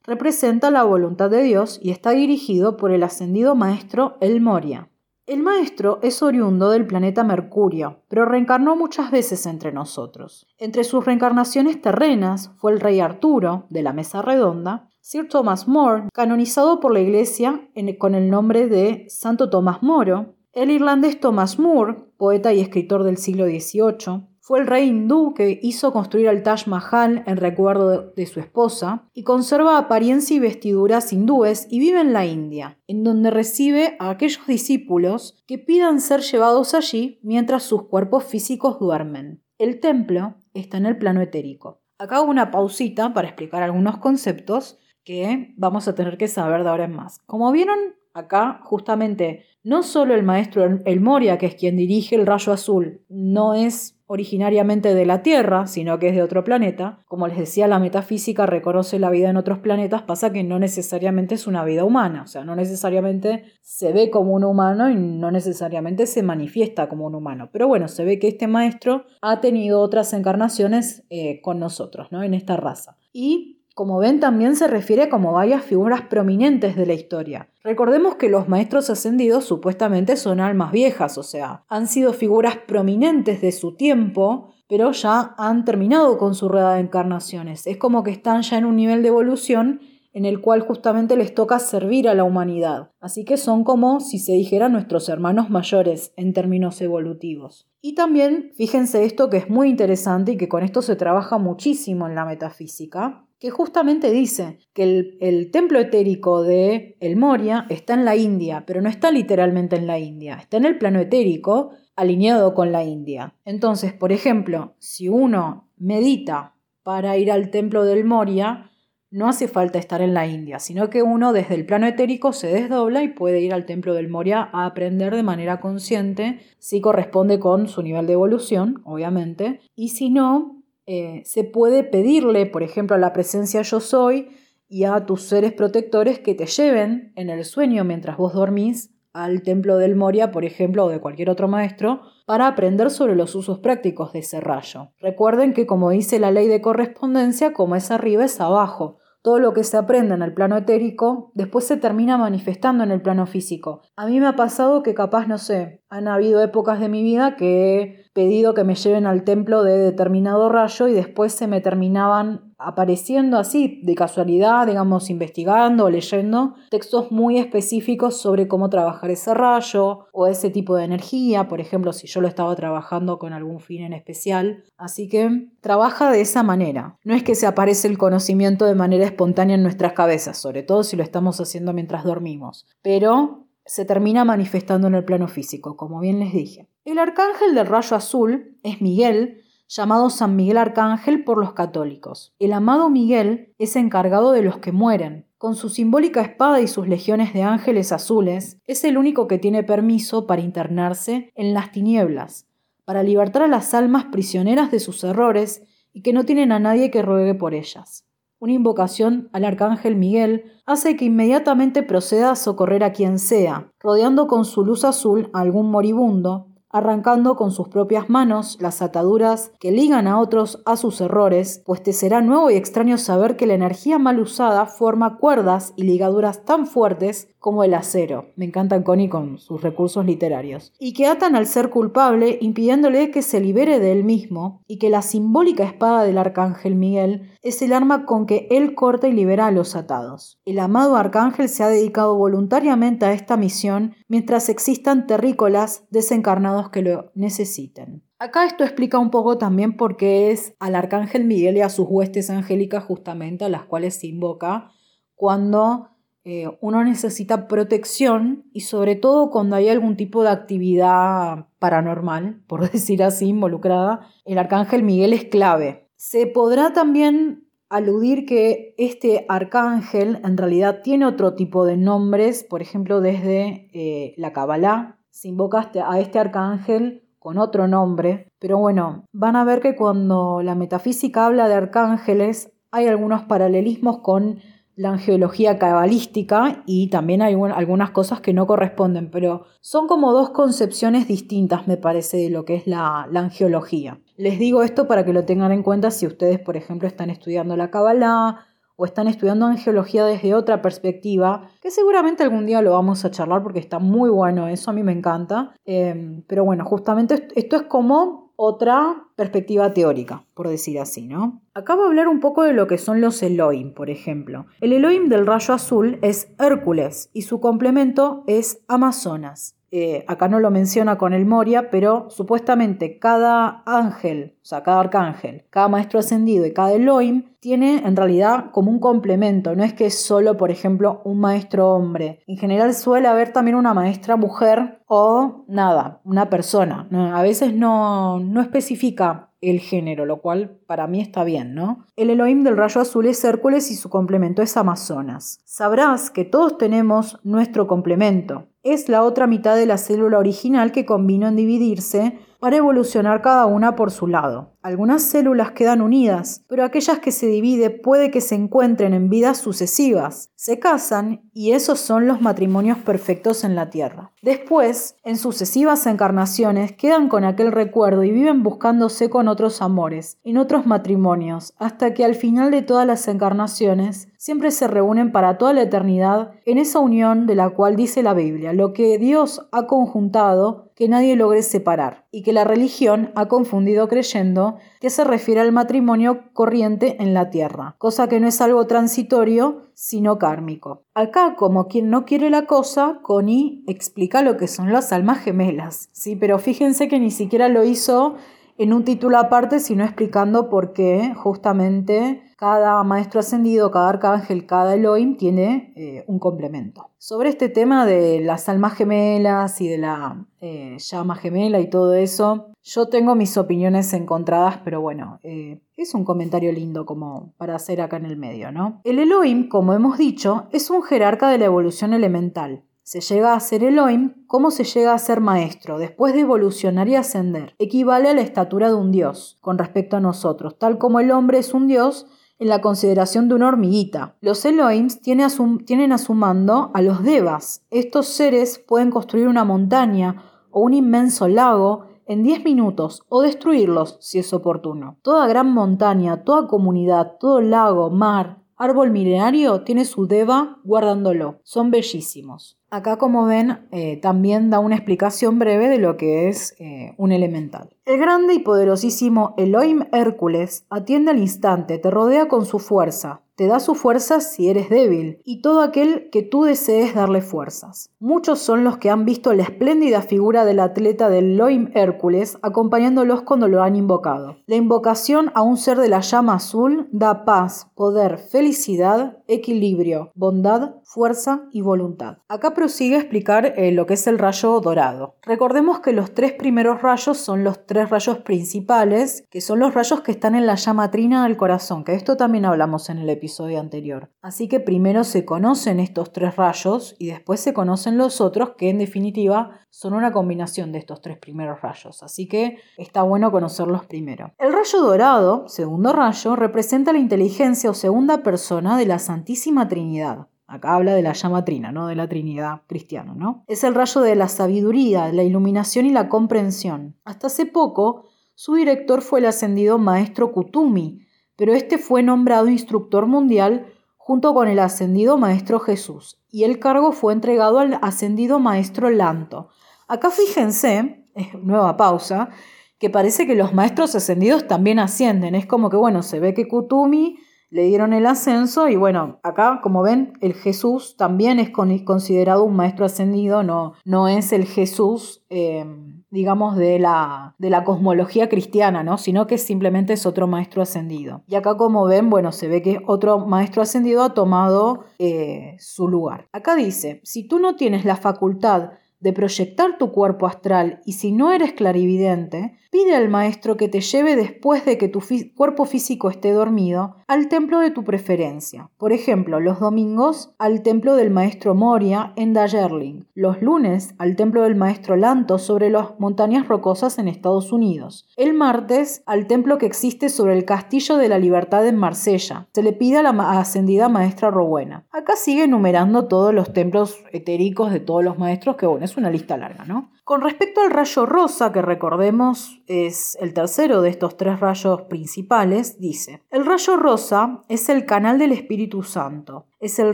representa 0.03 0.71
la 0.71 0.83
voluntad 0.83 1.29
de 1.29 1.43
Dios 1.43 1.79
y 1.81 1.91
está 1.91 2.11
dirigido 2.11 2.77
por 2.77 2.91
el 2.91 3.03
ascendido 3.03 3.55
maestro 3.55 4.17
El 4.19 4.41
Moria. 4.41 4.89
El 5.27 5.41
maestro 5.41 5.97
es 6.03 6.21
oriundo 6.21 6.69
del 6.69 6.85
planeta 6.85 7.23
Mercurio, 7.23 8.01
pero 8.09 8.25
reencarnó 8.25 8.75
muchas 8.75 9.09
veces 9.09 9.47
entre 9.47 9.71
nosotros. 9.71 10.45
Entre 10.59 10.83
sus 10.83 11.03
reencarnaciones 11.03 11.81
terrenas 11.81 12.51
fue 12.57 12.73
el 12.73 12.79
rey 12.79 12.99
Arturo, 12.99 13.65
de 13.71 13.81
la 13.81 13.91
Mesa 13.91 14.21
Redonda, 14.21 14.87
Sir 15.01 15.27
Thomas 15.27 15.67
More, 15.67 16.09
canonizado 16.13 16.79
por 16.79 16.93
la 16.93 16.99
Iglesia 16.99 17.69
con 17.97 18.13
el 18.13 18.29
nombre 18.29 18.67
de 18.67 19.07
Santo 19.09 19.49
Tomás 19.49 19.81
Moro, 19.81 20.35
el 20.53 20.69
irlandés 20.69 21.19
Thomas 21.19 21.57
Moore, 21.57 21.95
poeta 22.17 22.53
y 22.53 22.61
escritor 22.61 23.03
del 23.03 23.17
siglo 23.17 23.45
XVIII, 23.45 24.27
fue 24.45 24.59
el 24.59 24.67
rey 24.67 24.89
hindú 24.89 25.33
que 25.33 25.59
hizo 25.63 25.91
construir 25.91 26.27
el 26.27 26.43
Taj 26.43 26.67
Mahal 26.67 27.23
en 27.25 27.37
recuerdo 27.37 28.11
de 28.11 28.27
su 28.27 28.39
esposa 28.39 29.09
y 29.11 29.23
conserva 29.23 29.79
apariencia 29.79 30.37
y 30.37 30.39
vestiduras 30.39 31.11
hindúes 31.11 31.65
y 31.67 31.79
vive 31.79 31.99
en 32.01 32.13
la 32.13 32.27
India, 32.27 32.77
en 32.85 33.03
donde 33.03 33.31
recibe 33.31 33.97
a 33.97 34.11
aquellos 34.11 34.45
discípulos 34.45 35.43
que 35.47 35.57
pidan 35.57 35.99
ser 35.99 36.21
llevados 36.21 36.75
allí 36.75 37.19
mientras 37.23 37.63
sus 37.63 37.87
cuerpos 37.87 38.23
físicos 38.25 38.77
duermen. 38.79 39.41
El 39.57 39.79
templo 39.79 40.35
está 40.53 40.77
en 40.77 40.85
el 40.85 40.99
plano 40.99 41.21
etérico. 41.21 41.81
Acá 41.97 42.17
hago 42.17 42.29
una 42.29 42.51
pausita 42.51 43.15
para 43.15 43.29
explicar 43.29 43.63
algunos 43.63 43.97
conceptos 43.97 44.77
que 45.03 45.55
vamos 45.57 45.87
a 45.87 45.95
tener 45.95 46.19
que 46.19 46.27
saber 46.27 46.61
de 46.61 46.69
ahora 46.69 46.83
en 46.83 46.95
más. 46.95 47.17
Como 47.25 47.51
vieron 47.51 47.79
Acá, 48.15 48.61
justamente, 48.63 49.43
no 49.61 49.83
solo 49.83 50.15
el 50.15 50.23
maestro 50.23 50.63
El 50.85 51.01
Moria, 51.01 51.37
que 51.37 51.47
es 51.47 51.55
quien 51.55 51.75
dirige 51.75 52.15
el 52.15 52.25
rayo 52.25 52.53
azul, 52.53 53.01
no 53.09 53.53
es 53.53 53.99
originariamente 54.07 54.93
de 54.93 55.05
la 55.05 55.21
Tierra, 55.21 55.67
sino 55.67 55.99
que 55.99 56.07
es 56.07 56.15
de 56.15 56.23
otro 56.23 56.45
planeta. 56.45 56.99
Como 57.07 57.27
les 57.27 57.37
decía, 57.37 57.67
la 57.67 57.77
metafísica 57.77 58.45
reconoce 58.45 58.99
la 58.99 59.09
vida 59.09 59.29
en 59.29 59.35
otros 59.35 59.59
planetas, 59.59 60.03
pasa 60.03 60.31
que 60.31 60.45
no 60.45 60.59
necesariamente 60.59 61.35
es 61.35 61.45
una 61.45 61.65
vida 61.65 61.83
humana, 61.83 62.21
o 62.23 62.27
sea, 62.27 62.45
no 62.45 62.55
necesariamente 62.55 63.43
se 63.61 63.91
ve 63.91 64.09
como 64.09 64.31
un 64.31 64.45
humano 64.45 64.89
y 64.89 64.95
no 64.95 65.29
necesariamente 65.29 66.07
se 66.07 66.23
manifiesta 66.23 66.87
como 66.87 67.07
un 67.07 67.15
humano. 67.15 67.49
Pero 67.51 67.67
bueno, 67.67 67.89
se 67.89 68.05
ve 68.05 68.17
que 68.17 68.29
este 68.29 68.47
maestro 68.47 69.03
ha 69.21 69.41
tenido 69.41 69.81
otras 69.81 70.13
encarnaciones 70.13 71.03
eh, 71.09 71.41
con 71.41 71.59
nosotros, 71.59 72.07
¿no? 72.11 72.23
En 72.23 72.33
esta 72.33 72.55
raza. 72.55 72.95
Y 73.11 73.64
como 73.75 73.99
ven, 73.99 74.21
también 74.21 74.55
se 74.55 74.67
refiere 74.67 75.09
como 75.09 75.33
varias 75.33 75.61
figuras 75.61 76.01
prominentes 76.03 76.77
de 76.77 76.85
la 76.85 76.93
historia. 76.93 77.49
Recordemos 77.61 78.15
que 78.15 78.29
los 78.29 78.47
maestros 78.47 78.89
ascendidos 78.89 79.43
supuestamente 79.43 80.15
son 80.15 80.39
almas 80.39 80.71
viejas, 80.71 81.17
o 81.17 81.23
sea, 81.23 81.65
han 81.67 81.87
sido 81.87 82.13
figuras 82.13 82.55
prominentes 82.55 83.41
de 83.41 83.51
su 83.51 83.75
tiempo, 83.75 84.53
pero 84.69 84.93
ya 84.93 85.35
han 85.37 85.65
terminado 85.65 86.17
con 86.17 86.35
su 86.35 86.47
rueda 86.47 86.75
de 86.75 86.79
encarnaciones. 86.79 87.67
Es 87.67 87.75
como 87.75 88.03
que 88.03 88.11
están 88.11 88.43
ya 88.43 88.57
en 88.57 88.63
un 88.63 88.77
nivel 88.77 89.01
de 89.01 89.09
evolución 89.09 89.81
en 90.13 90.23
el 90.23 90.39
cual 90.39 90.61
justamente 90.61 91.17
les 91.17 91.35
toca 91.35 91.59
servir 91.59 92.07
a 92.07 92.15
la 92.15 92.23
humanidad. 92.23 92.91
Así 93.01 93.25
que 93.25 93.35
son 93.35 93.65
como 93.65 93.99
si 93.99 94.19
se 94.19 94.31
dijera 94.31 94.69
nuestros 94.69 95.09
hermanos 95.09 95.49
mayores 95.49 96.13
en 96.15 96.31
términos 96.31 96.79
evolutivos. 96.79 97.67
Y 97.81 97.95
también, 97.95 98.53
fíjense 98.55 99.03
esto 99.03 99.29
que 99.29 99.35
es 99.35 99.49
muy 99.49 99.67
interesante 99.67 100.31
y 100.31 100.37
que 100.37 100.47
con 100.47 100.63
esto 100.63 100.81
se 100.81 100.95
trabaja 100.95 101.37
muchísimo 101.37 102.07
en 102.07 102.15
la 102.15 102.23
metafísica, 102.23 103.24
que 103.45 103.51
justamente 103.51 104.09
dice 104.09 104.57
que 104.73 105.17
el, 105.21 105.51
templo 105.51 105.77
etérico 105.77 106.41
de 106.41 106.97
El 106.99 107.15
Moria 107.15 107.67
está 107.69 107.93
en 107.93 108.03
la 108.03 108.15
India, 108.15 108.63
pero 108.65 108.81
no 108.81 108.89
está 108.89 109.11
literalmente 109.11 109.75
en 109.75 109.85
la 109.85 109.99
India, 109.99 110.37
está 110.41 110.57
en 110.57 110.65
el 110.65 110.79
plano 110.79 110.99
etérico 110.99 111.69
alineado 111.95 112.55
con 112.55 112.71
la 112.71 112.83
India. 112.83 113.35
Entonces, 113.45 113.93
por 113.93 114.11
ejemplo, 114.11 114.73
si 114.79 115.09
uno 115.09 115.69
medita 115.77 116.55
para 116.81 117.17
ir 117.17 117.31
al 117.31 117.51
templo 117.51 117.85
del 117.85 118.03
Moria, 118.03 118.71
no 119.11 119.27
hace 119.27 119.47
falta 119.47 119.77
estar 119.77 120.01
en 120.01 120.15
la 120.15 120.25
India, 120.25 120.57
sino 120.57 120.89
que 120.89 121.03
uno 121.03 121.31
desde 121.31 121.53
el 121.53 121.67
plano 121.67 121.85
etérico 121.85 122.33
se 122.33 122.47
desdobla 122.47 123.03
y 123.03 123.09
puede 123.09 123.41
ir 123.41 123.53
al 123.53 123.67
templo 123.67 123.93
del 123.93 124.09
Moria 124.09 124.49
a 124.53 124.65
aprender 124.65 125.15
de 125.15 125.21
manera 125.21 125.59
consciente, 125.59 126.39
si 126.57 126.81
corresponde 126.81 127.37
con 127.37 127.67
su 127.67 127.83
nivel 127.83 128.07
de 128.07 128.13
evolución, 128.13 128.81
obviamente, 128.85 129.59
y 129.75 129.89
si 129.89 130.09
no, 130.09 130.63
eh, 130.85 131.23
se 131.25 131.43
puede 131.43 131.83
pedirle, 131.83 132.45
por 132.45 132.63
ejemplo, 132.63 132.95
a 132.95 132.99
la 132.99 133.13
presencia 133.13 133.61
yo 133.61 133.79
soy 133.79 134.29
y 134.67 134.83
a 134.83 135.05
tus 135.05 135.23
seres 135.23 135.53
protectores 135.53 136.19
que 136.19 136.35
te 136.35 136.45
lleven 136.45 137.11
en 137.15 137.29
el 137.29 137.45
sueño 137.45 137.83
mientras 137.83 138.17
vos 138.17 138.33
dormís 138.33 138.91
al 139.13 139.43
templo 139.43 139.77
del 139.77 139.95
Moria, 139.95 140.31
por 140.31 140.43
ejemplo, 140.43 140.85
o 140.85 140.89
de 140.89 140.99
cualquier 140.99 141.29
otro 141.29 141.47
maestro, 141.47 142.01
para 142.25 142.47
aprender 142.47 142.91
sobre 142.91 143.15
los 143.15 143.33
usos 143.33 143.59
prácticos 143.59 144.11
de 144.11 144.19
ese 144.19 144.41
rayo. 144.41 144.91
Recuerden 144.99 145.53
que, 145.53 145.65
como 145.65 145.89
dice 145.91 146.19
la 146.19 146.31
ley 146.31 146.49
de 146.49 146.61
correspondencia, 146.61 147.53
como 147.53 147.77
es 147.77 147.91
arriba 147.91 148.25
es 148.25 148.41
abajo. 148.41 148.97
Todo 149.21 149.39
lo 149.39 149.53
que 149.53 149.63
se 149.63 149.77
aprende 149.77 150.13
en 150.13 150.21
el 150.21 150.33
plano 150.33 150.57
etérico 150.57 151.31
después 151.33 151.65
se 151.65 151.77
termina 151.77 152.17
manifestando 152.17 152.83
en 152.83 152.91
el 152.91 153.01
plano 153.01 153.25
físico. 153.25 153.81
A 153.95 154.05
mí 154.05 154.19
me 154.19 154.27
ha 154.27 154.35
pasado 154.35 154.83
que 154.83 154.93
capaz, 154.93 155.27
no 155.27 155.37
sé, 155.37 155.81
han 155.89 156.09
habido 156.09 156.43
épocas 156.43 156.79
de 156.81 156.89
mi 156.89 157.01
vida 157.01 157.37
que 157.37 158.04
pedido 158.15 158.53
que 158.53 158.63
me 158.63 158.75
lleven 158.75 159.05
al 159.07 159.25
templo 159.25 159.61
de 159.61 159.77
determinado 159.77 160.47
rayo 160.47 160.87
y 160.87 160.93
después 160.93 161.33
se 161.33 161.47
me 161.47 161.59
terminaban 161.59 162.53
apareciendo 162.57 163.37
así, 163.37 163.81
de 163.83 163.93
casualidad, 163.93 164.65
digamos, 164.65 165.09
investigando 165.09 165.83
o 165.83 165.89
leyendo 165.89 166.55
textos 166.69 167.11
muy 167.11 167.37
específicos 167.37 168.15
sobre 168.15 168.47
cómo 168.47 168.69
trabajar 168.69 169.11
ese 169.11 169.33
rayo 169.33 170.07
o 170.13 170.27
ese 170.27 170.49
tipo 170.49 170.77
de 170.77 170.85
energía, 170.85 171.49
por 171.49 171.59
ejemplo, 171.59 171.91
si 171.91 172.07
yo 172.07 172.21
lo 172.21 172.29
estaba 172.29 172.55
trabajando 172.55 173.19
con 173.19 173.33
algún 173.33 173.59
fin 173.59 173.83
en 173.83 173.91
especial. 173.91 174.63
Así 174.77 175.09
que 175.09 175.49
trabaja 175.59 176.09
de 176.09 176.21
esa 176.21 176.41
manera. 176.41 176.97
No 177.03 177.15
es 177.15 177.23
que 177.23 177.35
se 177.35 177.47
aparece 177.47 177.89
el 177.89 177.97
conocimiento 177.97 178.63
de 178.63 178.75
manera 178.75 179.03
espontánea 179.03 179.55
en 179.55 179.63
nuestras 179.63 179.91
cabezas, 179.91 180.37
sobre 180.37 180.63
todo 180.63 180.83
si 180.83 180.95
lo 180.95 181.03
estamos 181.03 181.41
haciendo 181.41 181.73
mientras 181.73 182.05
dormimos, 182.05 182.65
pero 182.81 183.44
se 183.65 183.85
termina 183.85 184.23
manifestando 184.23 184.87
en 184.87 184.95
el 184.95 185.05
plano 185.05 185.27
físico, 185.27 185.75
como 185.75 185.99
bien 185.99 186.19
les 186.19 186.33
dije. 186.33 186.67
El 186.85 186.99
arcángel 186.99 187.55
del 187.55 187.65
rayo 187.65 187.95
azul 187.95 188.57
es 188.63 188.81
Miguel, 188.81 189.41
llamado 189.67 190.09
San 190.09 190.35
Miguel 190.35 190.57
Arcángel 190.57 191.23
por 191.23 191.39
los 191.39 191.53
católicos. 191.53 192.33
El 192.39 192.53
amado 192.53 192.89
Miguel 192.89 193.53
es 193.57 193.75
encargado 193.75 194.31
de 194.31 194.43
los 194.43 194.59
que 194.59 194.71
mueren. 194.71 195.25
Con 195.37 195.55
su 195.55 195.69
simbólica 195.69 196.21
espada 196.21 196.61
y 196.61 196.67
sus 196.67 196.87
legiones 196.87 197.33
de 197.33 197.43
ángeles 197.43 197.91
azules, 197.91 198.59
es 198.65 198.83
el 198.83 198.97
único 198.97 199.27
que 199.27 199.37
tiene 199.37 199.63
permiso 199.63 200.27
para 200.27 200.41
internarse 200.41 201.31
en 201.35 201.53
las 201.53 201.71
tinieblas, 201.71 202.47
para 202.85 203.03
libertar 203.03 203.43
a 203.43 203.47
las 203.47 203.73
almas 203.73 204.05
prisioneras 204.05 204.71
de 204.71 204.79
sus 204.79 205.03
errores 205.03 205.63
y 205.91 206.01
que 206.01 206.13
no 206.13 206.23
tienen 206.25 206.51
a 206.51 206.59
nadie 206.59 206.91
que 206.91 207.01
ruegue 207.01 207.35
por 207.35 207.53
ellas. 207.53 208.05
Una 208.37 208.53
invocación 208.53 209.29
al 209.31 209.45
arcángel 209.45 209.95
Miguel 209.95 210.51
hace 210.65 210.97
que 210.97 211.05
inmediatamente 211.05 211.83
proceda 211.83 212.31
a 212.31 212.35
socorrer 212.35 212.83
a 212.83 212.91
quien 212.91 213.17
sea, 213.17 213.71
rodeando 213.79 214.27
con 214.27 214.43
su 214.43 214.65
luz 214.65 214.83
azul 214.83 215.29
a 215.33 215.39
algún 215.39 215.71
moribundo, 215.71 216.54
arrancando 216.75 217.37
con 217.37 217.51
sus 217.51 217.69
propias 217.69 218.09
manos 218.09 218.57
las 218.59 218.81
ataduras 218.81 219.53
que 219.59 219.71
ligan 219.71 220.07
a 220.07 220.19
otros 220.19 220.61
a 220.65 220.75
sus 220.75 220.99
errores, 220.99 221.63
pues 221.65 221.81
te 221.81 221.93
será 221.93 222.21
nuevo 222.21 222.51
y 222.51 222.55
extraño 222.55 222.97
saber 222.97 223.37
que 223.37 223.47
la 223.47 223.53
energía 223.53 223.97
mal 223.97 224.19
usada 224.19 224.65
forma 224.65 225.17
cuerdas 225.17 225.73
y 225.77 225.83
ligaduras 225.83 226.43
tan 226.43 226.67
fuertes 226.67 227.29
como 227.45 227.63
el 227.63 227.75
acero. 227.75 228.31
Me 228.35 228.45
encantan 228.45 228.81
Connie 228.81 229.07
con 229.07 229.37
sus 229.37 229.61
recursos 229.61 230.03
literarios. 230.03 230.73
Y 230.79 230.93
que 230.93 231.05
atan 231.05 231.35
al 231.35 231.45
ser 231.45 231.69
culpable, 231.69 232.39
impidiéndole 232.41 233.11
que 233.11 233.21
se 233.21 233.39
libere 233.39 233.79
de 233.79 233.91
él 233.91 234.03
mismo, 234.03 234.63
y 234.67 234.79
que 234.79 234.89
la 234.89 235.03
simbólica 235.03 235.63
espada 235.63 236.03
del 236.03 236.17
arcángel 236.17 236.73
Miguel 236.73 237.29
es 237.43 237.61
el 237.61 237.73
arma 237.73 238.07
con 238.07 238.25
que 238.25 238.47
él 238.49 238.73
corta 238.73 239.07
y 239.07 239.13
libera 239.13 239.45
a 239.45 239.51
los 239.51 239.75
atados. 239.75 240.39
El 240.43 240.57
amado 240.57 240.95
arcángel 240.95 241.47
se 241.47 241.63
ha 241.63 241.67
dedicado 241.67 242.17
voluntariamente 242.17 243.05
a 243.05 243.13
esta 243.13 243.37
misión 243.37 243.93
mientras 244.07 244.49
existan 244.49 245.05
terrícolas 245.05 245.83
desencarnados 245.91 246.64
que 246.69 246.81
lo 246.81 247.11
necesiten. 247.15 248.03
Acá 248.19 248.45
esto 248.45 248.63
explica 248.63 248.97
un 248.97 249.11
poco 249.11 249.37
también 249.37 249.75
por 249.77 249.97
qué 249.97 250.31
es 250.31 250.55
al 250.59 250.75
arcángel 250.75 251.25
Miguel 251.25 251.57
y 251.57 251.61
a 251.61 251.69
sus 251.69 251.87
huestes 251.89 252.29
angélicas 252.29 252.83
justamente 252.83 253.45
a 253.45 253.49
las 253.49 253.65
cuales 253.65 253.95
se 253.95 254.07
invoca 254.07 254.71
cuando 255.15 255.89
eh, 256.27 256.47
uno 256.59 256.83
necesita 256.83 257.47
protección 257.47 258.45
y 258.51 258.61
sobre 258.61 258.95
todo 258.95 259.29
cuando 259.29 259.55
hay 259.55 259.69
algún 259.69 259.95
tipo 259.95 260.23
de 260.23 260.29
actividad 260.29 261.47
paranormal, 261.59 262.41
por 262.47 262.69
decir 262.69 263.03
así, 263.03 263.27
involucrada, 263.27 264.07
el 264.25 264.37
arcángel 264.37 264.81
Miguel 264.81 265.13
es 265.13 265.25
clave. 265.25 265.87
Se 265.95 266.25
podrá 266.25 266.73
también 266.73 267.47
aludir 267.69 268.25
que 268.25 268.73
este 268.77 269.25
arcángel 269.29 270.19
en 270.23 270.37
realidad 270.37 270.81
tiene 270.83 271.05
otro 271.05 271.35
tipo 271.35 271.65
de 271.65 271.77
nombres, 271.77 272.43
por 272.43 272.61
ejemplo, 272.61 273.01
desde 273.01 273.69
eh, 273.73 274.13
la 274.17 274.33
Kabbalah 274.33 274.94
se 275.15 275.29
invoca 275.29 275.71
a 275.87 275.99
este 276.01 276.19
arcángel 276.19 277.03
con 277.19 277.37
otro 277.37 277.69
nombre, 277.69 278.27
pero 278.37 278.57
bueno, 278.57 279.05
van 279.13 279.37
a 279.37 279.45
ver 279.45 279.61
que 279.61 279.73
cuando 279.73 280.41
la 280.43 280.55
metafísica 280.55 281.25
habla 281.25 281.47
de 281.47 281.53
arcángeles 281.53 282.51
hay 282.69 282.87
algunos 282.87 283.23
paralelismos 283.23 283.99
con 283.99 284.41
la 284.75 284.89
angeología 284.89 285.57
cabalística 285.57 286.63
y 286.65 286.89
también 286.89 287.21
hay 287.21 287.33
algunas 287.33 287.91
cosas 287.91 288.19
que 288.19 288.33
no 288.33 288.45
corresponden, 288.45 289.09
pero 289.09 289.45
son 289.61 289.87
como 289.87 290.11
dos 290.11 290.31
concepciones 290.31 291.07
distintas, 291.07 291.65
me 291.65 291.77
parece, 291.77 292.17
de 292.17 292.29
lo 292.29 292.43
que 292.43 292.55
es 292.55 292.67
la, 292.67 293.07
la 293.09 293.21
angeología. 293.21 294.01
Les 294.17 294.37
digo 294.37 294.63
esto 294.63 294.85
para 294.85 295.05
que 295.05 295.13
lo 295.13 295.23
tengan 295.23 295.53
en 295.53 295.63
cuenta 295.63 295.91
si 295.91 296.05
ustedes, 296.07 296.39
por 296.39 296.57
ejemplo, 296.57 296.89
están 296.89 297.09
estudiando 297.09 297.55
la 297.55 297.71
Kabbalah 297.71 298.47
o 298.75 298.85
están 298.85 299.07
estudiando 299.07 299.45
angeología 299.45 300.05
desde 300.05 300.33
otra 300.33 300.61
perspectiva, 300.61 301.49
que 301.61 301.71
seguramente 301.71 302.23
algún 302.23 302.45
día 302.45 302.61
lo 302.61 302.71
vamos 302.71 303.05
a 303.05 303.11
charlar 303.11 303.43
porque 303.43 303.59
está 303.59 303.79
muy 303.79 304.09
bueno 304.09 304.47
eso, 304.47 304.71
a 304.71 304.73
mí 304.73 304.83
me 304.83 304.91
encanta. 304.91 305.53
Eh, 305.65 306.23
pero 306.27 306.43
bueno, 306.43 306.65
justamente 306.65 307.27
esto 307.35 307.55
es 307.55 307.63
como 307.63 308.25
otra 308.35 309.07
perspectiva 309.15 309.73
teórica, 309.73 310.25
por 310.33 310.49
decir 310.49 310.79
así, 310.79 311.07
¿no? 311.07 311.41
Acá 311.53 311.73
a 311.73 311.85
hablar 311.85 312.07
un 312.07 312.19
poco 312.19 312.43
de 312.43 312.53
lo 312.53 312.67
que 312.67 312.77
son 312.77 313.01
los 313.01 313.21
Elohim, 313.23 313.73
por 313.73 313.89
ejemplo. 313.89 314.45
El 314.59 314.73
Elohim 314.73 315.07
del 315.07 315.25
rayo 315.25 315.53
azul 315.53 315.99
es 316.01 316.29
Hércules 316.37 317.09
y 317.13 317.21
su 317.21 317.39
complemento 317.39 318.23
es 318.27 318.63
Amazonas. 318.67 319.54
Eh, 319.71 320.05
acá 320.07 320.27
no 320.27 320.39
lo 320.39 320.51
menciona 320.51 320.97
con 320.97 321.13
el 321.13 321.25
Moria, 321.25 321.69
pero 321.69 322.07
supuestamente 322.09 322.99
cada 322.99 323.63
ángel, 323.65 324.35
o 324.41 324.45
sea, 324.45 324.63
cada 324.63 324.79
arcángel, 324.79 325.45
cada 325.49 325.67
maestro 325.67 325.99
ascendido 325.99 326.45
y 326.45 326.53
cada 326.53 326.73
Elohim 326.73 327.23
tiene 327.39 327.83
en 327.85 327.95
realidad 327.95 328.51
como 328.51 328.71
un 328.71 328.79
complemento, 328.79 329.55
no 329.55 329.63
es 329.63 329.73
que 329.73 329.87
es 329.87 329.99
solo, 329.99 330.37
por 330.37 330.49
ejemplo, 330.49 331.01
un 331.03 331.19
maestro 331.19 331.73
hombre. 331.73 332.21
En 332.25 332.37
general 332.37 332.73
suele 332.73 333.07
haber 333.07 333.33
también 333.33 333.55
una 333.55 333.73
maestra 333.73 334.15
mujer 334.15 334.81
o 334.87 335.45
nada, 335.47 336.01
una 336.03 336.29
persona. 336.29 336.87
A 337.13 337.21
veces 337.21 337.53
no, 337.53 338.19
no 338.19 338.41
especifica 338.41 339.29
el 339.41 339.59
género, 339.59 340.05
lo 340.05 340.21
cual 340.21 340.57
para 340.65 340.87
mí 340.87 341.01
está 341.01 341.23
bien, 341.23 341.53
¿no? 341.53 341.85
El 341.95 342.09
Elohim 342.09 342.43
del 342.43 342.57
rayo 342.57 342.81
azul 342.81 343.05
es 343.05 343.23
Hércules 343.23 343.69
y 343.69 343.75
su 343.75 343.89
complemento 343.89 344.41
es 344.41 344.57
Amazonas. 344.57 345.39
Sabrás 345.45 346.09
que 346.09 346.25
todos 346.25 346.57
tenemos 346.57 347.19
nuestro 347.23 347.67
complemento. 347.67 348.47
Es 348.65 348.89
la 348.89 349.03
otra 349.03 349.27
mitad 349.27 349.55
de 349.55 349.67
la 349.67 349.77
célula 349.77 350.17
original 350.17 350.71
que 350.71 350.87
combinó 350.87 351.27
en 351.27 351.35
dividirse 351.35 352.17
para 352.39 352.55
evolucionar 352.55 353.21
cada 353.21 353.45
una 353.45 353.75
por 353.75 353.91
su 353.91 354.07
lado. 354.07 354.54
Algunas 354.65 355.03
células 355.03 355.51
quedan 355.51 355.79
unidas, 355.79 356.43
pero 356.47 356.63
aquellas 356.63 356.97
que 356.97 357.11
se 357.11 357.27
dividen 357.27 357.81
puede 357.83 358.09
que 358.09 358.19
se 358.19 358.33
encuentren 358.33 358.95
en 358.95 359.11
vidas 359.11 359.37
sucesivas, 359.37 360.31
se 360.33 360.57
casan 360.57 361.29
y 361.35 361.51
esos 361.51 361.79
son 361.79 362.07
los 362.07 362.19
matrimonios 362.19 362.79
perfectos 362.79 363.43
en 363.43 363.53
la 363.53 363.69
Tierra. 363.69 364.11
Después, 364.23 364.95
en 365.03 365.17
sucesivas 365.17 365.85
encarnaciones, 365.85 366.71
quedan 366.71 367.09
con 367.09 367.25
aquel 367.25 367.51
recuerdo 367.51 368.03
y 368.03 368.09
viven 368.09 368.41
buscándose 368.41 369.07
con 369.07 369.27
otros 369.27 369.61
amores, 369.61 370.17
en 370.23 370.39
otros 370.39 370.65
matrimonios, 370.65 371.53
hasta 371.59 371.93
que 371.93 372.03
al 372.03 372.15
final 372.15 372.49
de 372.49 372.63
todas 372.63 372.87
las 372.87 373.07
encarnaciones 373.07 374.07
siempre 374.17 374.49
se 374.49 374.67
reúnen 374.67 375.11
para 375.11 375.37
toda 375.37 375.53
la 375.53 375.61
eternidad 375.61 376.31
en 376.45 376.57
esa 376.57 376.79
unión 376.79 377.27
de 377.27 377.35
la 377.35 377.51
cual 377.51 377.75
dice 377.75 378.01
la 378.01 378.15
Biblia, 378.15 378.53
lo 378.53 378.73
que 378.73 378.97
Dios 378.97 379.47
ha 379.51 379.67
conjuntado 379.67 380.71
que 380.75 380.89
nadie 380.89 381.15
logre 381.15 381.41
separar, 381.41 382.05
y 382.11 382.23
que 382.23 382.33
la 382.33 382.43
religión 382.43 383.11
ha 383.15 383.27
confundido 383.27 383.87
creyendo 383.87 384.54
que 384.79 384.89
se 384.89 385.03
refiere 385.03 385.41
al 385.41 385.51
matrimonio 385.51 386.31
corriente 386.33 387.01
en 387.01 387.13
la 387.13 387.29
tierra, 387.29 387.75
cosa 387.77 388.07
que 388.07 388.19
no 388.19 388.27
es 388.27 388.41
algo 388.41 388.67
transitorio, 388.67 389.63
sino 389.73 390.17
kármico. 390.17 390.83
Acá, 390.93 391.35
como 391.35 391.67
quien 391.67 391.89
no 391.89 392.05
quiere 392.05 392.29
la 392.29 392.45
cosa, 392.45 392.99
Connie 393.01 393.63
explica 393.67 394.21
lo 394.21 394.37
que 394.37 394.47
son 394.47 394.71
las 394.71 394.91
almas 394.91 395.19
gemelas, 395.19 395.89
¿sí? 395.91 396.15
pero 396.15 396.39
fíjense 396.39 396.87
que 396.87 396.99
ni 396.99 397.11
siquiera 397.11 397.49
lo 397.49 397.63
hizo 397.63 398.15
en 398.57 398.73
un 398.73 398.83
título 398.83 399.17
aparte, 399.17 399.59
sino 399.59 399.83
explicando 399.83 400.49
por 400.49 400.73
qué 400.73 401.13
justamente 401.15 402.21
cada 402.37 402.83
maestro 402.83 403.19
ascendido, 403.21 403.71
cada 403.71 403.89
arcángel, 403.89 404.45
cada 404.45 404.75
Elohim 404.75 405.17
tiene 405.17 405.73
eh, 405.75 406.03
un 406.07 406.19
complemento. 406.19 406.91
Sobre 406.97 407.29
este 407.29 407.49
tema 407.49 407.85
de 407.85 408.19
las 408.21 408.49
almas 408.49 408.73
gemelas 408.73 409.61
y 409.61 409.67
de 409.67 409.77
la 409.77 410.25
eh, 410.41 410.77
llama 410.77 411.15
gemela 411.15 411.59
y 411.59 411.69
todo 411.69 411.93
eso, 411.93 412.47
yo 412.63 412.89
tengo 412.89 413.15
mis 413.15 413.37
opiniones 413.37 413.93
encontradas, 413.93 414.59
pero 414.63 414.81
bueno, 414.81 415.19
eh, 415.23 415.61
es 415.77 415.93
un 415.93 416.03
comentario 416.03 416.51
lindo 416.51 416.85
como 416.85 417.33
para 417.37 417.55
hacer 417.55 417.79
acá 417.81 417.97
en 417.97 418.05
el 418.05 418.17
medio, 418.17 418.51
¿no? 418.51 418.81
El 418.83 418.99
Elohim, 418.99 419.47
como 419.47 419.73
hemos 419.73 419.97
dicho, 419.97 420.47
es 420.51 420.69
un 420.69 420.81
jerarca 420.81 421.29
de 421.29 421.37
la 421.37 421.45
evolución 421.45 421.93
elemental. 421.93 422.63
Se 422.85 423.01
llega 423.01 423.33
a 423.33 423.39
ser 423.39 423.63
Elohim 423.63 424.13
como 424.27 424.51
se 424.51 424.63
llega 424.63 424.93
a 424.93 424.99
ser 424.99 425.19
maestro, 425.19 425.79
después 425.79 426.13
de 426.13 426.19
evolucionar 426.19 426.87
y 426.87 426.95
ascender. 426.95 427.55
Equivale 427.57 428.09
a 428.09 428.13
la 428.13 428.21
estatura 428.21 428.67
de 428.67 428.75
un 428.75 428.91
dios 428.91 429.39
con 429.41 429.57
respecto 429.57 429.97
a 429.97 429.99
nosotros, 429.99 430.59
tal 430.59 430.77
como 430.77 430.99
el 430.99 431.09
hombre 431.09 431.39
es 431.39 431.55
un 431.55 431.65
dios 431.65 432.05
en 432.37 432.47
la 432.47 432.61
consideración 432.61 433.27
de 433.27 433.33
una 433.33 433.47
hormiguita. 433.47 434.17
Los 434.21 434.45
Elohims 434.45 435.01
tienen 435.01 435.31
tienen 435.65 435.93
a 435.93 435.97
su 435.97 436.13
mando 436.13 436.69
a 436.75 436.83
los 436.83 437.01
Devas. 437.01 437.65
Estos 437.71 438.05
seres 438.05 438.59
pueden 438.59 438.91
construir 438.91 439.29
una 439.29 439.45
montaña 439.45 440.21
o 440.51 440.59
un 440.59 440.75
inmenso 440.75 441.27
lago 441.27 441.87
en 442.05 442.21
10 442.21 442.45
minutos 442.45 443.01
o 443.09 443.23
destruirlos 443.23 443.97
si 443.99 444.19
es 444.19 444.31
oportuno. 444.31 444.99
Toda 445.01 445.25
gran 445.25 445.51
montaña, 445.51 446.23
toda 446.23 446.47
comunidad, 446.47 447.13
todo 447.19 447.41
lago, 447.41 447.89
mar, 447.89 448.44
árbol 448.57 448.91
milenario 448.91 449.61
tiene 449.63 449.85
su 449.85 450.07
Deva 450.07 450.59
guardándolo. 450.63 451.39
Son 451.43 451.71
bellísimos. 451.71 452.57
Acá, 452.69 452.97
como 452.97 453.25
ven, 453.25 453.67
eh, 453.71 453.97
también 454.01 454.49
da 454.49 454.59
una 454.59 454.75
explicación 454.75 455.39
breve 455.39 455.69
de 455.69 455.77
lo 455.77 455.97
que 455.97 456.27
es 456.27 456.55
eh, 456.59 456.93
un 456.97 457.11
elemental. 457.11 457.69
El 457.85 457.99
grande 457.99 458.33
y 458.33 458.39
poderosísimo 458.39 459.33
Elohim 459.37 459.85
Hércules 459.91 460.65
atiende 460.69 461.11
al 461.11 461.19
instante, 461.19 461.77
te 461.77 461.91
rodea 461.91 462.27
con 462.27 462.45
su 462.45 462.59
fuerza, 462.59 463.21
te 463.35 463.47
da 463.47 463.59
su 463.59 463.75
fuerza 463.75 464.21
si 464.21 464.49
eres 464.49 464.69
débil, 464.69 465.19
y 465.25 465.41
todo 465.41 465.61
aquel 465.61 466.09
que 466.09 466.23
tú 466.23 466.43
desees 466.43 466.95
darle 466.95 467.21
fuerzas. 467.21 467.91
Muchos 467.99 468.39
son 468.39 468.63
los 468.63 468.77
que 468.77 468.89
han 468.89 469.03
visto 469.03 469.33
la 469.33 469.43
espléndida 469.43 470.01
figura 470.01 470.45
del 470.45 470.61
atleta 470.61 471.09
del 471.09 471.35
Loim 471.35 471.71
Hércules 471.73 472.37
acompañándolos 472.41 473.23
cuando 473.23 473.49
lo 473.49 473.61
han 473.61 473.75
invocado. 473.75 474.37
La 474.47 474.55
invocación 474.55 475.31
a 475.35 475.41
un 475.41 475.57
ser 475.57 475.77
de 475.79 475.89
la 475.89 475.99
llama 475.99 476.35
azul 476.35 476.87
da 476.91 477.25
paz, 477.25 477.67
poder, 477.75 478.19
felicidad, 478.19 479.17
equilibrio, 479.27 480.11
bondad, 480.15 480.75
fuerza 480.83 481.43
y 481.51 481.61
voluntad. 481.61 482.19
Acá 482.29 482.53
prosigue 482.53 482.95
a 482.95 482.99
explicar 482.99 483.53
eh, 483.57 483.71
lo 483.71 483.85
que 483.85 483.95
es 483.95 484.07
el 484.07 484.17
rayo 484.17 484.61
dorado. 484.61 485.15
Recordemos 485.23 485.79
que 485.79 485.91
los 485.91 486.13
tres 486.13 486.31
primeros 486.31 486.81
rayos 486.81 487.17
son 487.17 487.43
los 487.43 487.65
tres 487.65 487.89
rayos 487.89 488.19
principales, 488.19 489.25
que 489.29 489.41
son 489.41 489.59
los 489.59 489.73
rayos 489.73 490.01
que 490.01 490.11
están 490.11 490.35
en 490.35 490.45
la 490.45 490.55
llama 490.55 490.89
trina 490.89 491.23
del 491.23 491.35
corazón, 491.35 491.83
que 491.83 491.95
esto 491.95 492.15
también 492.15 492.45
hablamos 492.45 492.89
en 492.89 492.99
el 492.99 493.09
episodio 493.09 493.24
anterior. 493.57 494.09
Así 494.21 494.47
que 494.47 494.59
primero 494.59 495.03
se 495.03 495.25
conocen 495.25 495.79
estos 495.79 496.11
tres 496.11 496.35
rayos 496.35 496.95
y 496.99 497.07
después 497.07 497.39
se 497.39 497.53
conocen 497.53 497.97
los 497.97 498.21
otros 498.21 498.51
que 498.57 498.69
en 498.69 498.77
definitiva 498.77 499.59
son 499.69 499.93
una 499.93 500.11
combinación 500.11 500.71
de 500.71 500.79
estos 500.79 501.01
tres 501.01 501.17
primeros 501.17 501.61
rayos. 501.61 502.01
Así 502.03 502.27
que 502.27 502.57
está 502.77 503.03
bueno 503.03 503.31
conocerlos 503.31 503.85
primero. 503.85 504.33
El 504.37 504.53
rayo 504.53 504.81
dorado, 504.81 505.47
segundo 505.47 505.93
rayo, 505.93 506.35
representa 506.35 506.93
la 506.93 506.99
inteligencia 506.99 507.69
o 507.69 507.73
segunda 507.73 508.23
persona 508.23 508.77
de 508.77 508.85
la 508.85 508.99
Santísima 508.99 509.67
Trinidad. 509.67 510.27
Acá 510.47 510.75
habla 510.75 510.93
de 510.93 511.01
la 511.01 511.13
llama 511.13 511.43
trina, 511.43 511.71
no 511.71 511.87
de 511.87 511.95
la 511.95 512.07
Trinidad 512.07 512.61
cristiana, 512.67 513.15
¿no? 513.15 513.43
Es 513.47 513.63
el 513.63 513.73
rayo 513.73 514.01
de 514.01 514.15
la 514.15 514.27
sabiduría, 514.27 515.11
la 515.11 515.23
iluminación 515.23 515.87
y 515.87 515.91
la 515.91 516.07
comprensión. 516.07 516.95
Hasta 517.03 517.27
hace 517.27 517.45
poco, 517.47 518.05
su 518.35 518.53
director 518.55 519.01
fue 519.01 519.19
el 519.19 519.25
ascendido 519.25 519.77
maestro 519.79 520.31
Kutumi, 520.31 521.04
pero 521.35 521.53
este 521.53 521.77
fue 521.77 522.03
nombrado 522.03 522.49
instructor 522.49 523.07
mundial 523.07 523.67
junto 523.97 524.33
con 524.33 524.47
el 524.47 524.59
ascendido 524.59 525.17
Maestro 525.17 525.59
Jesús, 525.59 526.21
y 526.29 526.43
el 526.43 526.59
cargo 526.59 526.91
fue 526.91 527.13
entregado 527.13 527.59
al 527.59 527.79
ascendido 527.81 528.39
Maestro 528.39 528.89
Lanto. 528.89 529.49
Acá 529.87 530.09
fíjense, 530.09 531.05
nueva 531.41 531.77
pausa, 531.77 532.29
que 532.77 532.89
parece 532.89 533.25
que 533.25 533.35
los 533.35 533.53
maestros 533.53 533.95
ascendidos 533.95 534.47
también 534.47 534.79
ascienden. 534.79 535.33
Es 535.33 535.45
como 535.45 535.69
que, 535.69 535.77
bueno, 535.77 536.03
se 536.03 536.19
ve 536.19 536.33
que 536.33 536.47
Kutumi 536.47 537.17
le 537.49 537.63
dieron 537.63 537.93
el 537.93 538.05
ascenso 538.05 538.67
y 538.67 538.75
bueno, 538.75 539.19
acá 539.23 539.59
como 539.61 539.81
ven, 539.81 540.13
el 540.21 540.33
Jesús 540.33 540.95
también 540.97 541.39
es 541.39 541.51
considerado 541.51 542.43
un 542.43 542.55
maestro 542.55 542.85
ascendido, 542.85 543.43
no, 543.43 543.73
no 543.85 544.07
es 544.07 544.33
el 544.33 544.45
Jesús, 544.45 545.23
em, 545.29 546.03
digamos, 546.09 546.55
de 546.57 546.79
la, 546.79 547.35
de 547.37 547.49
la 547.49 547.63
cosmología 547.63 548.29
cristiana, 548.29 548.83
¿no? 548.83 548.97
sino 548.97 549.27
que 549.27 549.37
simplemente 549.37 549.93
es 549.93 550.05
otro 550.05 550.27
maestro 550.27 550.61
ascendido. 550.61 551.23
Y 551.27 551.35
acá 551.35 551.55
como 551.57 551.85
ven, 551.85 552.09
bueno, 552.09 552.31
se 552.31 552.47
ve 552.47 552.61
que 552.61 552.81
otro 552.87 553.25
maestro 553.25 553.61
ascendido 553.61 554.03
ha 554.03 554.13
tomado 554.13 554.85
eh, 554.99 555.55
su 555.59 555.87
lugar. 555.87 556.27
Acá 556.31 556.55
dice, 556.55 557.01
si 557.03 557.27
tú 557.27 557.39
no 557.39 557.55
tienes 557.55 557.85
la 557.85 557.95
facultad 557.95 558.71
de 558.99 559.13
proyectar 559.13 559.77
tu 559.77 559.91
cuerpo 559.91 560.25
astral 560.27 560.81
y 560.85 560.93
si 560.93 561.11
no 561.11 561.31
eres 561.31 561.53
clarividente, 561.53 562.57
pide 562.75 562.95
al 562.95 563.07
maestro 563.07 563.55
que 563.55 563.69
te 563.69 563.79
lleve 563.79 564.15
después 564.15 564.65
de 564.65 564.77
que 564.77 564.89
tu 564.89 565.01
cuerpo 565.35 565.65
físico 565.65 566.09
esté 566.09 566.31
dormido 566.31 566.97
al 567.07 567.29
templo 567.29 567.59
de 567.59 567.71
tu 567.71 567.83
preferencia. 567.83 568.69
Por 568.77 568.91
ejemplo, 568.91 569.39
los 569.39 569.59
domingos 569.59 570.35
al 570.39 570.61
templo 570.61 570.95
del 570.95 571.11
maestro 571.11 571.55
Moria 571.55 572.13
en 572.15 572.33
Dayerling, 572.33 573.07
los 573.13 573.41
lunes 573.41 573.95
al 573.97 574.15
templo 574.15 574.41
del 574.41 574.55
maestro 574.55 574.95
Lanto 574.95 575.37
sobre 575.37 575.69
las 575.69 575.99
montañas 575.99 576.47
rocosas 576.47 576.97
en 576.97 577.07
Estados 577.07 577.51
Unidos, 577.51 578.09
el 578.17 578.33
martes 578.33 579.03
al 579.05 579.27
templo 579.27 579.57
que 579.57 579.67
existe 579.67 580.09
sobre 580.09 580.33
el 580.33 580.45
Castillo 580.45 580.97
de 580.97 581.09
la 581.09 581.19
Libertad 581.19 581.65
en 581.67 581.77
Marsella. 581.77 582.47
Se 582.53 582.63
le 582.63 582.73
pide 582.73 582.97
a 582.97 583.03
la 583.03 583.39
ascendida 583.39 583.87
maestra 583.87 584.31
Rowena. 584.31 584.85
Acá 584.91 585.15
sigue 585.15 585.43
enumerando 585.43 586.07
todos 586.07 586.33
los 586.33 586.51
templos 586.53 586.97
etéricos 587.11 587.71
de 587.71 587.79
todos 587.79 588.03
los 588.03 588.17
maestros, 588.17 588.55
que 588.55 588.65
bueno, 588.65 588.84
es 588.85 588.97
una 588.97 589.09
lista 589.09 589.37
larga, 589.37 589.65
¿no? 589.65 589.91
Con 590.03 590.21
respecto 590.21 590.61
al 590.61 590.71
rayo 590.71 591.05
rosa, 591.05 591.51
que 591.51 591.61
recordemos 591.61 592.61
es 592.67 593.17
el 593.19 593.33
tercero 593.33 593.81
de 593.81 593.89
estos 593.89 594.17
tres 594.17 594.39
rayos 594.39 594.83
principales, 594.83 595.79
dice, 595.79 596.23
el 596.31 596.45
rayo 596.45 596.77
rosa 596.77 597.41
es 597.49 597.69
el 597.69 597.85
canal 597.85 598.17
del 598.17 598.31
Espíritu 598.31 598.83
Santo, 598.83 599.47
es 599.59 599.79
el 599.79 599.93